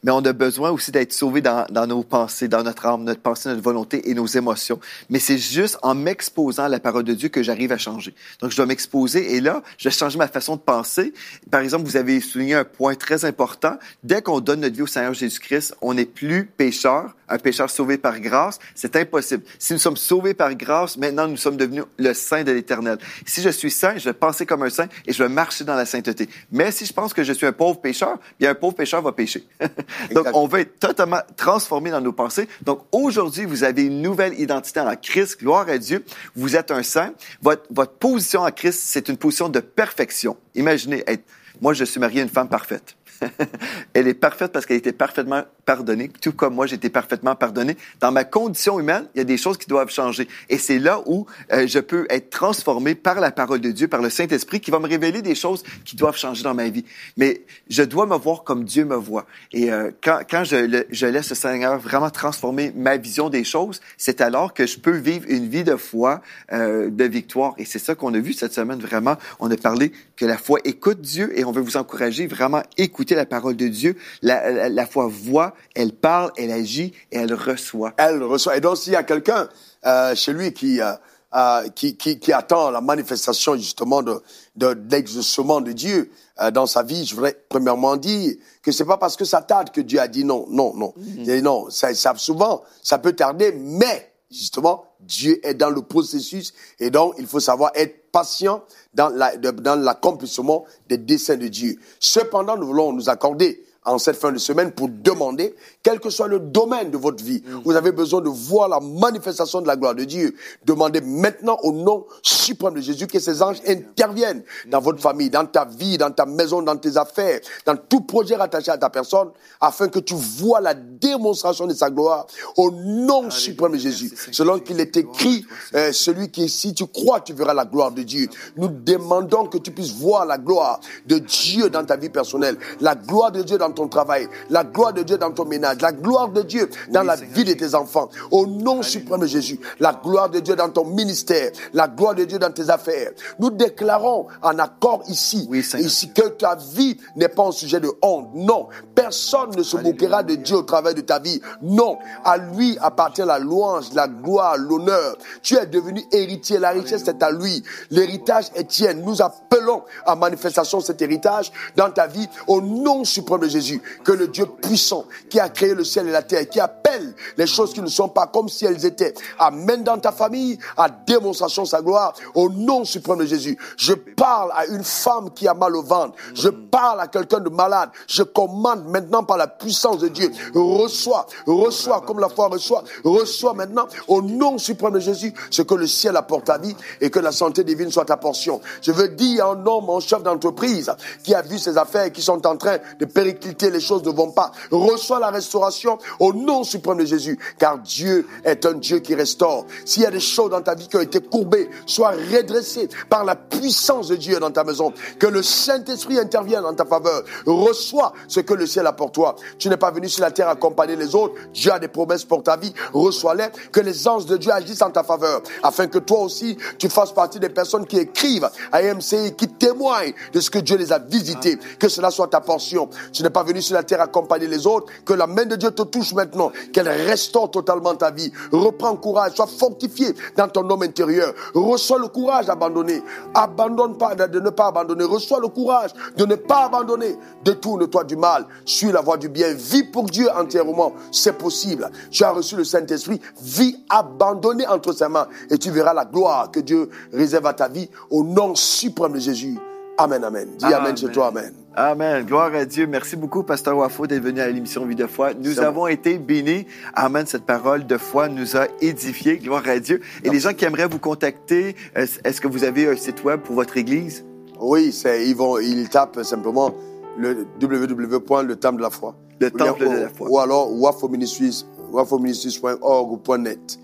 mais 0.04 0.12
on 0.12 0.20
a 0.20 0.34
besoin 0.34 0.72
aussi 0.72 0.92
d'être 0.92 1.14
sauvé 1.14 1.42
dans, 1.42 1.66
nos 1.88 2.04
pensées, 2.04 2.48
dans 2.48 2.64
notre 2.64 2.86
âme, 2.86 3.04
notre 3.04 3.22
pensée, 3.22 3.50
notre 3.50 3.62
volonté 3.62 4.10
et 4.10 4.14
nos 4.14 4.26
émotions. 4.26 4.80
Mais 5.10 5.20
c'est 5.20 5.38
juste 5.38 5.78
en 5.82 5.96
m'exposant 5.96 6.64
à 6.64 6.70
la 6.70 6.80
parole 6.80 7.04
de 7.04 7.14
Dieu 7.14 7.30
que 7.30 7.44
j'arrive 7.44 7.72
à 7.72 7.78
changer. 7.78 8.14
Donc, 8.40 8.52
je 8.52 8.56
dois 8.56 8.66
m'exposer 8.66 9.36
et 9.36 9.42
là, 9.42 9.64
je 9.78 9.90
vais 9.90 9.96
changer 9.96 10.18
ma 10.18 10.28
façon 10.28 10.56
de 10.56 10.62
penser. 10.62 11.14
Par 11.50 11.62
exemple, 11.62 11.86
vous 11.86 11.98
avez 11.98 12.20
souligné 12.20 12.56
un 12.56 12.66
point 12.66 12.96
très 12.96 13.26
important. 13.26 13.78
Dès 14.04 14.22
qu'on 14.22 14.40
donne 14.40 14.62
notre 14.62 14.76
vie 14.76 14.82
au 14.82 14.88
Seigneur 14.88 15.14
Jésus-Christ, 15.14 15.76
on 15.82 15.94
n'est 15.94 16.06
plus 16.06 16.46
pécheur, 16.46 17.16
un 17.30 17.38
pécheur 17.38 17.70
sauvé 17.70 17.98
par 17.98 18.20
grâce. 18.20 18.60
C'est 18.76 18.96
impossible. 18.96 19.44
Si 19.60 19.74
nous 19.74 19.80
sommes 19.80 19.98
sauvés 19.98 20.34
par 20.34 20.54
grâce, 20.56 20.98
maintenant, 20.98 21.28
nous 21.28 21.38
sommes 21.38 21.58
devenus 21.58 21.84
le 21.98 22.14
saint 22.14 22.44
de 22.44 22.52
l'Éternel. 22.52 22.98
Si 23.26 23.42
je 23.42 23.50
suis 23.50 23.72
saint, 23.72 23.98
je 23.98 24.06
vais 24.06 24.14
penser 24.14 24.46
comme 24.46 24.64
un 24.64 24.70
saint 24.70 24.88
et 25.06 25.14
je 25.14 25.24
vais 25.24 25.30
marcher 25.30 25.64
dans 25.64 25.76
la 25.76 25.86
sainteté. 25.86 26.30
Mais 26.52 26.72
si 26.72 26.86
je 26.86 26.94
pense 26.94 27.14
que 27.14 27.24
je 27.24 27.34
suis 27.34 27.46
un 27.46 27.54
pauvre 27.54 27.80
pécheur, 27.80 28.18
bien, 28.40 28.52
un 28.52 28.56
pauvre 28.56 28.76
pécheur 28.76 29.02
va 29.02 29.12
pécher. 29.12 29.44
Donc, 30.12 30.28
on 30.34 30.48
veut 30.48 30.62
être 30.62 30.80
totalement 30.80 31.22
transformé 31.38 31.92
dans 31.92 32.02
nos 32.02 32.14
pensées. 32.14 32.48
Donc, 32.64 32.82
aujourd'hui, 32.92 33.46
vous 33.46 33.64
avez 33.64 33.84
une 33.84 34.02
nouvelle 34.02 34.40
identité 34.40 34.80
en 34.80 34.96
Christ. 34.96 35.40
Gloire 35.40 35.68
à 35.70 35.78
Dieu. 35.78 36.04
Vous 36.36 36.56
êtes 36.56 36.72
un 36.72 36.84
saint. 36.84 37.14
Votre, 37.42 37.64
votre 37.70 37.94
position 37.94 38.42
en 38.42 38.52
Christ, 38.52 38.82
c'est 38.84 39.10
une 39.10 39.18
position 39.18 39.50
de 39.50 39.60
perfection. 39.60 40.38
Imaginez 40.56 41.04
être, 41.08 41.24
moi, 41.62 41.74
je 41.74 41.84
suis 41.84 42.00
marié 42.00 42.22
à 42.22 42.24
une 42.24 42.30
femme 42.30 42.50
parfaite. 42.50 42.96
elle 43.94 44.08
est 44.08 44.14
parfaite 44.14 44.52
parce 44.52 44.66
qu'elle 44.66 44.78
était 44.78 44.92
parfaitement 44.92 45.44
pardonné, 45.66 46.10
tout 46.22 46.34
comme 46.34 46.56
moi, 46.56 46.68
été 46.72 46.90
parfaitement 46.90 47.36
pardonné. 47.36 47.78
Dans 48.00 48.12
ma 48.12 48.24
condition 48.24 48.80
humaine, 48.80 49.08
il 49.16 49.20
y 49.20 49.22
a 49.22 49.26
des 49.26 49.38
choses 49.38 49.58
qui 49.58 49.68
doivent 49.68 49.90
changer. 49.90 50.28
Et 50.50 50.58
c'est 50.58 50.80
là 50.80 51.02
où 51.06 51.26
euh, 51.52 51.68
je 51.68 51.80
peux 51.80 52.06
être 52.10 52.30
transformé 52.30 52.96
par 52.96 53.20
la 53.20 53.32
parole 53.32 53.62
de 53.62 53.72
Dieu, 53.72 53.88
par 53.88 54.02
le 54.02 54.10
Saint-Esprit, 54.10 54.60
qui 54.60 54.72
va 54.72 54.80
me 54.80 54.88
révéler 54.88 55.22
des 55.22 55.36
choses 55.36 55.64
qui 55.86 55.96
doivent 55.96 56.18
changer 56.18 56.44
dans 56.44 56.54
ma 56.54 56.70
vie. 56.70 56.86
Mais 57.18 57.46
je 57.70 57.84
dois 57.84 58.06
me 58.06 58.16
voir 58.16 58.44
comme 58.44 58.64
Dieu 58.64 58.86
me 58.86 58.96
voit. 58.96 59.26
Et 59.52 59.72
euh, 59.72 59.92
quand, 60.04 60.22
quand 60.30 60.44
je, 60.44 60.84
je 60.90 61.06
laisse 61.06 61.30
le 61.30 61.36
Seigneur 61.36 61.80
vraiment 61.80 62.10
transformer 62.10 62.72
ma 62.76 62.98
vision 62.98 63.30
des 63.30 63.44
choses, 63.44 63.82
c'est 63.98 64.22
alors 64.22 64.54
que 64.54 64.66
je 64.66 64.80
peux 64.80 64.98
vivre 64.98 65.26
une 65.28 65.48
vie 65.48 65.64
de 65.64 65.76
foi, 65.76 66.22
euh, 66.52 66.90
de 66.90 67.04
victoire. 67.06 67.54
Et 67.58 67.66
c'est 67.66 67.80
ça 67.80 67.96
qu'on 67.96 68.14
a 68.14 68.20
vu 68.20 68.34
cette 68.34 68.54
semaine, 68.54 68.80
vraiment. 68.80 69.16
On 69.40 69.50
a 69.52 69.58
parlé 69.58 69.92
que 70.16 70.26
la 70.26 70.38
foi 70.38 70.60
écoute 70.64 71.02
Dieu 71.02 71.38
et 71.38 71.46
on 71.46 71.52
veut 71.52 71.62
vous 71.62 71.78
encourager 71.78 72.28
vraiment 72.28 72.58
à 72.58 72.64
écouter 72.78 73.11
la 73.16 73.26
parole 73.26 73.56
de 73.56 73.68
Dieu. 73.68 73.96
La, 74.22 74.52
la, 74.52 74.70
la 74.70 74.86
foi 74.86 75.08
voit, 75.08 75.54
elle 75.76 75.94
parle, 75.94 76.32
elle 76.38 76.52
agit 76.52 76.94
et 77.12 77.18
elle 77.18 77.34
reçoit. 77.34 77.94
Elle 77.98 78.24
reçoit. 78.24 78.58
Et 78.58 78.62
donc, 78.62 78.78
s'il 78.78 78.94
y 78.94 78.96
a 78.96 79.04
quelqu'un 79.04 79.50
euh, 79.86 80.16
chez 80.16 80.34
lui 80.34 80.54
qui, 80.54 80.82
euh, 80.82 80.94
euh, 81.34 81.70
qui, 81.70 81.96
qui, 81.96 82.20
qui, 82.20 82.34
attend 82.34 82.72
la 82.72 82.82
manifestation 82.82 83.56
justement 83.56 84.04
de, 84.04 84.22
de, 84.58 84.78
l'exaucement 84.92 85.62
de 85.62 85.72
Dieu 85.72 86.12
euh, 86.42 86.52
dans 86.52 86.66
sa 86.66 86.84
vie, 86.84 87.06
je 87.06 87.16
voudrais 87.16 87.42
premièrement 87.48 87.96
dire 87.96 88.36
que 88.62 88.74
c'est 88.74 88.84
pas 88.84 88.98
parce 88.98 89.16
que 89.16 89.24
ça 89.24 89.42
tarde 89.42 89.72
que 89.72 89.80
Dieu 89.80 90.00
a 90.02 90.10
dit 90.10 90.26
non, 90.26 90.46
non, 90.50 90.74
non. 90.76 90.94
Mm-hmm. 91.00 91.42
non, 91.42 91.70
ça, 91.70 91.94
ça, 91.94 92.14
souvent, 92.18 92.64
ça 92.84 92.98
peut 93.00 93.14
tarder, 93.14 93.54
mais 93.54 94.11
justement, 94.32 94.86
Dieu 95.02 95.46
est 95.46 95.54
dans 95.54 95.70
le 95.70 95.82
processus 95.82 96.54
et 96.80 96.90
donc 96.90 97.16
il 97.18 97.28
faut 97.28 97.40
savoir 97.40 97.72
être 97.76 98.12
patient 98.12 98.64
dans 98.94 99.10
la, 99.10 99.36
dans 99.38 99.80
l'accomplissement 99.80 100.66
des 100.88 100.98
desseins 100.98 101.38
de 101.38 101.48
Dieu. 101.48 101.78
Cependant, 102.00 102.58
nous 102.58 102.68
voulons 102.68 102.94
nous 102.94 103.10
accorder 103.10 103.64
en 103.84 103.98
cette 103.98 104.18
fin 104.18 104.32
de 104.32 104.38
semaine 104.38 104.72
pour 104.72 104.90
demander, 104.90 105.56
quel 105.82 106.00
que 106.00 106.12
soit 106.12 106.28
le 106.28 106.40
domaine 106.40 106.92
de 106.92 106.98
votre 106.98 107.24
vie, 107.24 107.42
mm. 107.44 107.62
vous 107.66 107.76
avez 107.76 107.92
besoin 107.92 108.22
de 108.22 108.30
voir 108.30 108.70
la 108.70 108.80
manifestation 108.80 109.60
de 109.62 109.68
la 109.68 109.76
gloire 109.76 109.96
de 109.96 110.04
Dieu. 110.04 110.36
Demandez 110.64 111.02
maintenant 111.02 111.58
au 111.64 111.72
nom 111.72 112.06
suprême 112.22 112.76
de 112.76 112.82
Jésus 112.82 113.08
que 113.08 113.20
ces 113.20 113.42
anges 113.42 113.58
interviennent 113.68 114.44
dans 114.68 114.80
votre 114.80 115.02
famille, 115.02 115.32
dans 115.32 115.46
ta 115.46 115.66
vie, 115.66 115.98
dans 115.98 116.12
ta 116.12 116.28
maison, 116.28 116.62
dans 116.62 116.78
tes 116.78 116.96
affaires, 116.98 117.40
dans 117.66 117.76
tout 117.76 118.02
projet 118.02 118.36
rattaché 118.36 118.70
à 118.70 118.78
ta 118.78 118.92
personne, 118.92 119.32
afin 119.60 119.88
que 119.88 120.00
tu 120.00 120.14
vois 120.14 120.62
la 120.62 120.76
démonstration 120.76 121.66
de 121.66 121.74
sa 121.74 121.90
gloire 121.90 122.28
au 122.58 122.70
nom 122.70 123.32
suprême 123.32 123.72
de 123.72 123.78
Jésus. 123.78 124.14
Selon 124.32 124.60
qu'il 124.60 124.80
est 124.80 124.96
écrit, 124.96 125.44
euh, 125.74 125.92
celui 125.92 126.30
qui, 126.30 126.50
si 126.50 126.76
tu 126.76 126.86
crois, 126.86 127.22
tu 127.22 127.34
verras 127.34 127.56
la 127.56 127.66
gloire 127.66 127.92
de 127.92 128.04
Dieu. 128.04 128.30
Nous 128.58 128.68
demandons 128.68 129.48
que 129.48 129.58
tu 129.58 129.72
puisses 129.72 129.94
voir 129.94 130.26
la 130.26 130.38
gloire 130.38 130.80
de 131.08 131.18
Dieu 131.18 131.70
dans 131.72 131.84
ta 131.84 131.96
vie 131.96 132.10
personnelle, 132.10 132.58
la 132.80 132.94
gloire 132.94 133.32
de 133.32 133.42
Dieu 133.42 133.58
dans 133.58 133.71
ton 133.72 133.88
travail, 133.88 134.28
la 134.50 134.64
gloire 134.64 134.94
de 134.94 135.04
Dieu 135.04 135.18
dans 135.18 135.32
ton 135.32 135.46
ménage, 135.46 135.82
la 135.82 135.92
gloire 135.92 136.30
de 136.30 136.42
Dieu 136.42 136.70
dans 136.90 137.04
la 137.04 137.16
vie 137.16 137.44
de 137.44 137.54
tes 137.54 137.76
enfants. 137.76 138.10
Au 138.32 138.46
nom 138.46 138.82
suprême 138.82 139.22
de 139.22 139.28
Jésus, 139.28 139.60
la 139.80 139.94
gloire 139.94 140.30
de 140.30 140.40
Dieu 140.40 140.56
dans 140.56 140.70
ton 140.70 140.86
ministère, 140.86 141.52
la 141.74 141.88
gloire 141.88 142.16
de 142.16 142.26
Dieu 142.26 142.40
dans 142.40 142.52
tes 142.52 142.70
affaires. 142.70 143.12
Nous 143.40 143.50
déclarons 143.50 144.28
en 144.42 144.60
accord 144.60 145.04
ici, 145.08 145.50
ici 145.52 146.12
que 146.14 146.30
ta 146.30 146.56
vie 146.56 146.98
n'est 147.16 147.30
pas 147.30 147.48
un 147.48 147.52
sujet 147.52 147.80
de 147.80 147.92
honte. 148.02 148.30
Non, 148.34 148.68
personne 148.96 149.56
ne 149.56 149.64
se 149.64 149.78
moquera 149.78 150.24
de 150.24 150.36
Dieu 150.36 150.58
au 150.58 150.64
travers 150.64 150.94
de 150.94 151.02
ta 151.02 151.20
vie. 151.20 151.42
Non, 151.62 151.98
à 152.24 152.38
lui 152.38 152.78
appartient 152.82 153.24
la 153.26 153.40
louange, 153.40 153.94
la 153.94 154.08
gloire, 154.08 154.58
l'honneur. 154.58 155.18
Tu 155.42 155.56
es 155.56 155.66
devenu 155.66 156.04
héritier, 156.12 156.60
la 156.60 156.72
richesse 156.72 157.08
est 157.08 157.24
à 157.24 157.32
lui. 157.32 157.64
L'héritage 157.90 158.46
est 158.56 158.68
tien. 158.68 158.94
Nous 158.94 159.22
appelons 159.22 159.84
à 160.06 160.16
manifestation 160.16 160.80
cet 160.82 161.02
héritage 161.02 161.52
dans 161.76 161.90
ta 161.90 162.08
vie 162.08 162.28
au 162.48 162.62
nom 162.62 163.04
suprême 163.04 163.42
de 163.42 163.48
Jésus. 163.48 163.61
Que 164.04 164.12
le 164.12 164.28
Dieu 164.28 164.46
puissant 164.46 165.06
qui 165.30 165.40
a 165.40 165.50
créé 165.50 165.74
le 165.74 165.84
ciel 165.84 166.08
et 166.08 166.12
la 166.12 166.24
terre, 166.24 166.48
qui 166.50 166.60
appelle 166.60 167.14
les 167.38 167.48
choses 167.48 167.74
qui 167.74 167.82
ne 167.82 167.88
sont 167.88 168.10
pas 168.10 168.28
comme 168.28 168.50
si 168.50 168.66
elles 168.66 168.86
étaient, 168.86 169.14
amène 169.40 169.84
dans 169.84 169.98
ta 169.98 170.12
famille 170.12 170.58
à 170.78 170.90
démonstration 170.90 171.66
sa 171.66 171.82
gloire 171.82 172.14
au 172.34 172.50
nom 172.50 172.86
suprême 172.86 173.20
de 173.20 173.26
Jésus. 173.26 173.58
Je 173.78 173.94
parle 173.94 174.52
à 174.54 174.66
une 174.66 174.84
femme 174.84 175.32
qui 175.32 175.48
a 175.48 175.54
mal 175.54 175.76
au 175.76 175.84
ventre. 175.84 176.16
Je 176.34 176.50
parle 176.50 177.00
à 177.00 177.08
quelqu'un 177.08 177.40
de 177.40 177.50
malade. 177.50 177.90
Je 178.08 178.24
commande 178.24 178.88
maintenant 178.88 179.24
par 179.24 179.38
la 179.38 179.48
puissance 179.48 180.00
de 180.00 180.08
Dieu. 180.08 180.32
Reçois, 180.54 181.26
reçois 181.46 182.02
comme 182.02 182.20
la 182.20 182.30
foi 182.30 182.48
reçoit. 182.48 182.84
Reçois 183.04 183.54
maintenant 183.54 183.88
au 184.08 184.22
nom 184.22 184.58
suprême 184.58 184.94
de 184.94 185.00
Jésus 185.00 185.34
ce 185.50 185.62
que 185.62 185.76
le 185.76 185.88
ciel 185.88 186.16
apporte 186.18 186.50
à 186.50 186.58
vie 186.58 186.76
et 187.00 187.10
que 187.10 187.20
la 187.20 187.32
santé 187.32 187.64
divine 187.64 187.92
soit 187.92 188.06
ta 188.06 188.18
portion. 188.18 188.62
Je 188.82 188.92
veux 188.92 189.10
dire 189.10 189.48
un 189.48 189.66
homme, 189.66 189.90
un 189.90 190.00
chef 190.00 190.24
d'entreprise 190.24 190.92
qui 191.24 191.34
a 191.34 191.42
vu 191.42 191.60
ses 191.60 191.78
affaires 191.78 192.12
qui 192.12 192.22
sont 192.22 192.46
en 192.46 192.58
train 192.58 192.78
de 193.00 193.06
péricliter 193.06 193.51
les 193.62 193.80
choses 193.80 194.04
ne 194.04 194.12
vont 194.12 194.32
pas. 194.32 194.52
Reçois 194.72 195.20
la 195.20 195.30
restauration 195.30 195.98
au 196.20 196.34
nom 196.34 196.64
suprême 196.64 196.98
de 196.98 197.06
Jésus, 197.06 197.40
car 197.58 197.80
Dieu 197.80 198.28
est 198.44 198.66
un 198.66 198.74
Dieu 198.74 199.00
qui 199.00 199.16
restaure. 199.16 199.66
S'il 199.86 200.04
y 200.04 200.06
a 200.06 200.12
des 200.12 200.20
choses 200.20 200.50
dans 200.50 200.62
ta 200.62 200.76
vie 200.76 200.88
qui 200.88 200.98
ont 200.98 201.02
été 201.02 201.20
courbées, 201.22 201.70
sois 201.86 202.12
redressées 202.12 202.90
par 203.10 203.24
la 203.24 203.36
puissance 203.36 204.08
de 204.08 204.16
Dieu 204.16 204.40
dans 204.40 204.52
ta 204.52 204.64
maison. 204.64 204.94
Que 205.20 205.28
le 205.28 205.44
Saint-Esprit 205.44 206.20
intervienne 206.20 206.66
en 206.66 206.74
ta 206.74 206.86
faveur. 206.86 207.24
Reçois 207.46 208.14
ce 208.28 208.40
que 208.40 208.54
le 208.54 208.66
ciel 208.66 208.88
a 208.88 208.94
pour 208.94 209.12
toi. 209.12 209.36
Tu 209.58 209.70
n'es 209.70 209.78
pas 209.78 209.92
venu 209.92 210.10
sur 210.10 210.22
la 210.22 210.32
terre 210.32 210.50
accompagner 210.50 210.96
les 210.96 211.16
autres. 211.16 211.36
Dieu 211.54 211.72
a 211.72 211.80
des 211.80 211.88
promesses 211.88 212.26
pour 212.26 212.44
ta 212.44 212.58
vie. 212.58 212.74
Reçois-les. 212.94 213.50
Que 213.72 213.80
les 213.80 214.08
anges 214.08 214.26
de 214.26 214.38
Dieu 214.38 214.52
agissent 214.52 214.82
en 214.82 214.92
ta 214.92 215.04
faveur, 215.04 215.42
afin 215.64 215.88
que 215.88 216.00
toi 216.00 216.20
aussi, 216.20 216.58
tu 216.78 216.90
fasses 216.90 217.12
partie 217.12 217.40
des 217.40 217.50
personnes 217.50 217.86
qui 217.86 217.98
écrivent 217.98 218.50
à 218.72 218.82
MCI, 218.82 219.34
qui 219.36 219.48
témoignent 219.48 220.14
de 220.34 220.40
ce 220.40 220.50
que 220.50 220.60
Dieu 220.60 220.78
les 220.78 220.92
a 220.92 221.00
visités. 221.00 221.58
Que 221.80 221.90
cela 221.90 222.12
soit 222.12 222.28
ta 222.28 222.42
portion. 222.42 222.90
Tu 223.12 223.24
n'es 223.24 223.30
pas 223.30 223.41
venu 223.44 223.62
sur 223.62 223.76
la 223.76 223.84
terre 223.84 224.02
accompagner 224.02 224.48
les 224.48 224.68
autres, 224.68 224.88
que 225.06 225.14
la 225.14 225.28
main 225.28 225.46
de 225.46 225.56
Dieu 225.56 225.72
te 225.72 225.84
touche 225.84 226.14
maintenant, 226.14 226.52
qu'elle 226.74 226.90
restaure 226.90 227.50
totalement 227.52 227.96
ta 227.96 228.12
vie. 228.12 228.32
Reprends 228.52 228.96
courage, 228.96 229.34
sois 229.36 229.48
fortifié 229.48 230.16
dans 230.36 230.48
ton 230.48 230.70
homme 230.70 230.84
intérieur. 230.84 231.34
Reçois 231.54 232.00
le 232.00 232.08
courage 232.08 232.46
d'abandonner. 232.46 233.02
Abandonne 233.34 233.98
pas, 233.98 234.16
de 234.16 234.40
ne 234.40 234.50
pas 234.50 234.68
abandonner. 234.68 235.04
Reçois 235.04 235.40
le 235.40 235.48
courage 235.48 235.92
de 236.18 236.26
ne 236.26 236.36
pas 236.36 236.66
abandonner. 236.66 237.18
Détourne-toi 237.44 238.04
du 238.04 238.16
mal. 238.16 238.46
Suis 238.66 238.92
la 238.92 239.02
voie 239.02 239.18
du 239.18 239.30
bien. 239.30 239.54
Vis 239.54 239.84
pour 239.84 240.06
Dieu 240.06 240.30
entièrement. 240.36 240.94
C'est 241.12 241.38
possible. 241.38 241.90
Tu 242.10 242.24
as 242.24 242.32
reçu 242.32 242.56
le 242.56 242.64
Saint-Esprit. 242.64 243.22
Vis 243.42 243.78
abandonné 243.90 244.68
entre 244.68 244.94
ses 244.94 245.08
mains 245.08 245.28
et 245.50 245.58
tu 245.58 245.72
verras 245.72 245.94
la 245.94 246.06
gloire 246.06 246.52
que 246.52 246.60
Dieu 246.60 246.90
réserve 247.14 247.46
à 247.46 247.54
ta 247.54 247.68
vie 247.68 247.90
au 248.10 248.24
nom 248.24 248.56
suprême 248.56 249.14
de 249.14 249.20
Jésus. 249.20 249.58
Amen, 250.04 250.24
amen. 250.24 250.48
Dis 250.58 250.66
amen, 250.66 250.78
amen 250.78 250.98
chez 250.98 251.10
toi, 251.10 251.28
amen. 251.28 251.54
Amen. 251.76 252.26
Gloire 252.26 252.54
à 252.54 252.66
Dieu. 252.66 252.88
Merci 252.88 253.16
beaucoup, 253.16 253.44
Pasteur 253.44 253.78
Wafo, 253.78 254.08
d'être 254.08 254.24
venu 254.24 254.42
à 254.42 254.50
l'émission 254.50 254.86
Vie 254.86 254.96
de 254.96 255.08
foi. 255.08 255.34
Nous 255.34 255.60
avons 255.60 255.88
été 255.88 256.18
bénis. 256.18 256.66
Amen. 256.94 257.26
Cette 257.26 257.46
parole 257.46 257.86
de 257.86 257.98
foi 257.98 258.28
nous 258.28 258.58
a 258.58 258.68
édifiés. 258.82 259.38
Gloire 259.38 259.64
à 259.68 259.80
Dieu. 259.80 260.02
Et 260.24 260.30
les 260.30 260.40
gens 260.40 260.54
qui 260.54 260.66
aimeraient 260.66 260.88
vous 260.88 261.00
contacter, 261.00 261.76
est-ce 261.96 262.42
que 262.42 262.48
vous 262.48 262.64
avez 262.64 262.88
un 262.88 262.96
site 262.96 263.24
web 263.24 263.42
pour 263.42 263.56
votre 263.56 263.78
église? 263.78 264.26
Oui, 264.60 264.92
c'est, 264.92 265.28
ils 265.28 265.36
vont, 265.36 265.60
ils 265.60 265.90
tapent 265.90 266.24
simplement 266.24 266.74
le 267.18 267.46
www.letemple 267.62 268.78
de 268.78 268.82
la 268.82 268.90
foi. 268.90 269.16
Le 269.40 269.50
temple 269.50 269.90
de 269.90 270.02
la 270.02 270.10
foi. 270.10 270.28
Ou 270.30 270.40
alors 270.40 270.70
wafoministries.org 270.80 273.12
ou 273.12 273.38
.net. 273.38 273.80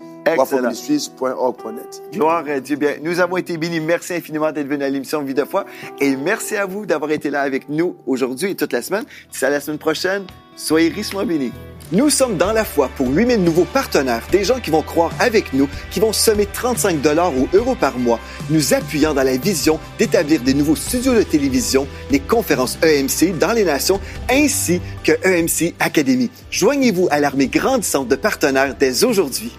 Gloire 2.12 2.44
à 2.48 2.60
Dieu. 2.60 2.76
Bien, 2.76 2.94
nous 3.02 3.20
avons 3.20 3.36
été 3.36 3.56
bénis. 3.56 3.80
Merci 3.80 4.14
infiniment 4.14 4.52
d'être 4.52 4.68
venu 4.68 4.84
à 4.84 4.88
l'émission 4.88 5.22
Vie 5.22 5.34
de 5.34 5.44
foi. 5.44 5.64
Et 6.00 6.16
merci 6.16 6.56
à 6.56 6.66
vous 6.66 6.86
d'avoir 6.86 7.10
été 7.10 7.30
là 7.30 7.42
avec 7.42 7.68
nous 7.68 7.96
aujourd'hui 8.06 8.50
et 8.50 8.54
toute 8.54 8.72
la 8.72 8.82
semaine. 8.82 9.04
C'est 9.30 9.46
à 9.46 9.50
la 9.50 9.60
semaine 9.60 9.78
prochaine. 9.78 10.24
Soyez 10.56 10.88
richement 10.88 11.24
bénis. 11.24 11.52
Nous 11.90 12.10
sommes 12.10 12.36
dans 12.36 12.52
la 12.52 12.66
foi 12.66 12.90
pour 12.96 13.08
8000 13.08 13.42
nouveaux 13.42 13.64
partenaires, 13.64 14.22
des 14.30 14.44
gens 14.44 14.60
qui 14.60 14.70
vont 14.70 14.82
croire 14.82 15.10
avec 15.20 15.54
nous, 15.54 15.68
qui 15.90 16.00
vont 16.00 16.12
semer 16.12 16.44
35 16.44 17.00
dollars 17.00 17.32
ou 17.34 17.48
euros 17.54 17.76
par 17.76 17.98
mois, 17.98 18.20
nous 18.50 18.74
appuyant 18.74 19.14
dans 19.14 19.22
la 19.22 19.38
vision 19.38 19.80
d'établir 19.98 20.42
des 20.42 20.52
nouveaux 20.52 20.76
studios 20.76 21.14
de 21.14 21.22
télévision, 21.22 21.86
les 22.10 22.20
conférences 22.20 22.76
EMC 22.82 23.38
dans 23.38 23.52
les 23.52 23.64
nations, 23.64 24.00
ainsi 24.28 24.82
que 25.02 25.12
EMC 25.26 25.74
Academy. 25.80 26.30
Joignez-vous 26.50 27.08
à 27.10 27.20
l'armée 27.20 27.46
grandissante 27.46 28.08
de 28.08 28.16
partenaires 28.16 28.74
dès 28.78 29.04
aujourd'hui. 29.04 29.56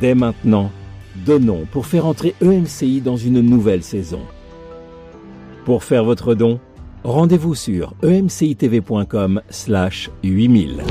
Dès 0.00 0.14
maintenant, 0.14 0.70
donnons 1.26 1.66
pour 1.70 1.86
faire 1.86 2.06
entrer 2.06 2.34
EMCI 2.42 3.00
dans 3.00 3.16
une 3.16 3.40
nouvelle 3.40 3.82
saison. 3.82 4.20
Pour 5.64 5.84
faire 5.84 6.04
votre 6.04 6.34
don, 6.34 6.60
rendez-vous 7.04 7.54
sur 7.54 7.94
emcitv.com 8.04 9.40
slash 9.48 10.10
8000. 10.22 10.82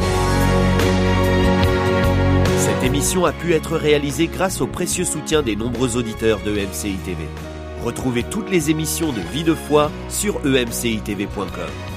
Cette 2.57 2.83
émission 2.83 3.25
a 3.25 3.33
pu 3.33 3.53
être 3.53 3.75
réalisée 3.75 4.27
grâce 4.27 4.61
au 4.61 4.67
précieux 4.67 5.05
soutien 5.05 5.43
des 5.43 5.55
nombreux 5.55 5.97
auditeurs 5.97 6.39
de 6.45 6.51
EMCI 6.51 6.95
TV. 7.05 7.23
Retrouvez 7.83 8.23
toutes 8.23 8.49
les 8.49 8.71
émissions 8.71 9.11
de 9.11 9.19
Vie 9.33 9.43
de 9.43 9.53
foi 9.53 9.91
sur 10.07 10.37
emcitv.com. 10.45 11.92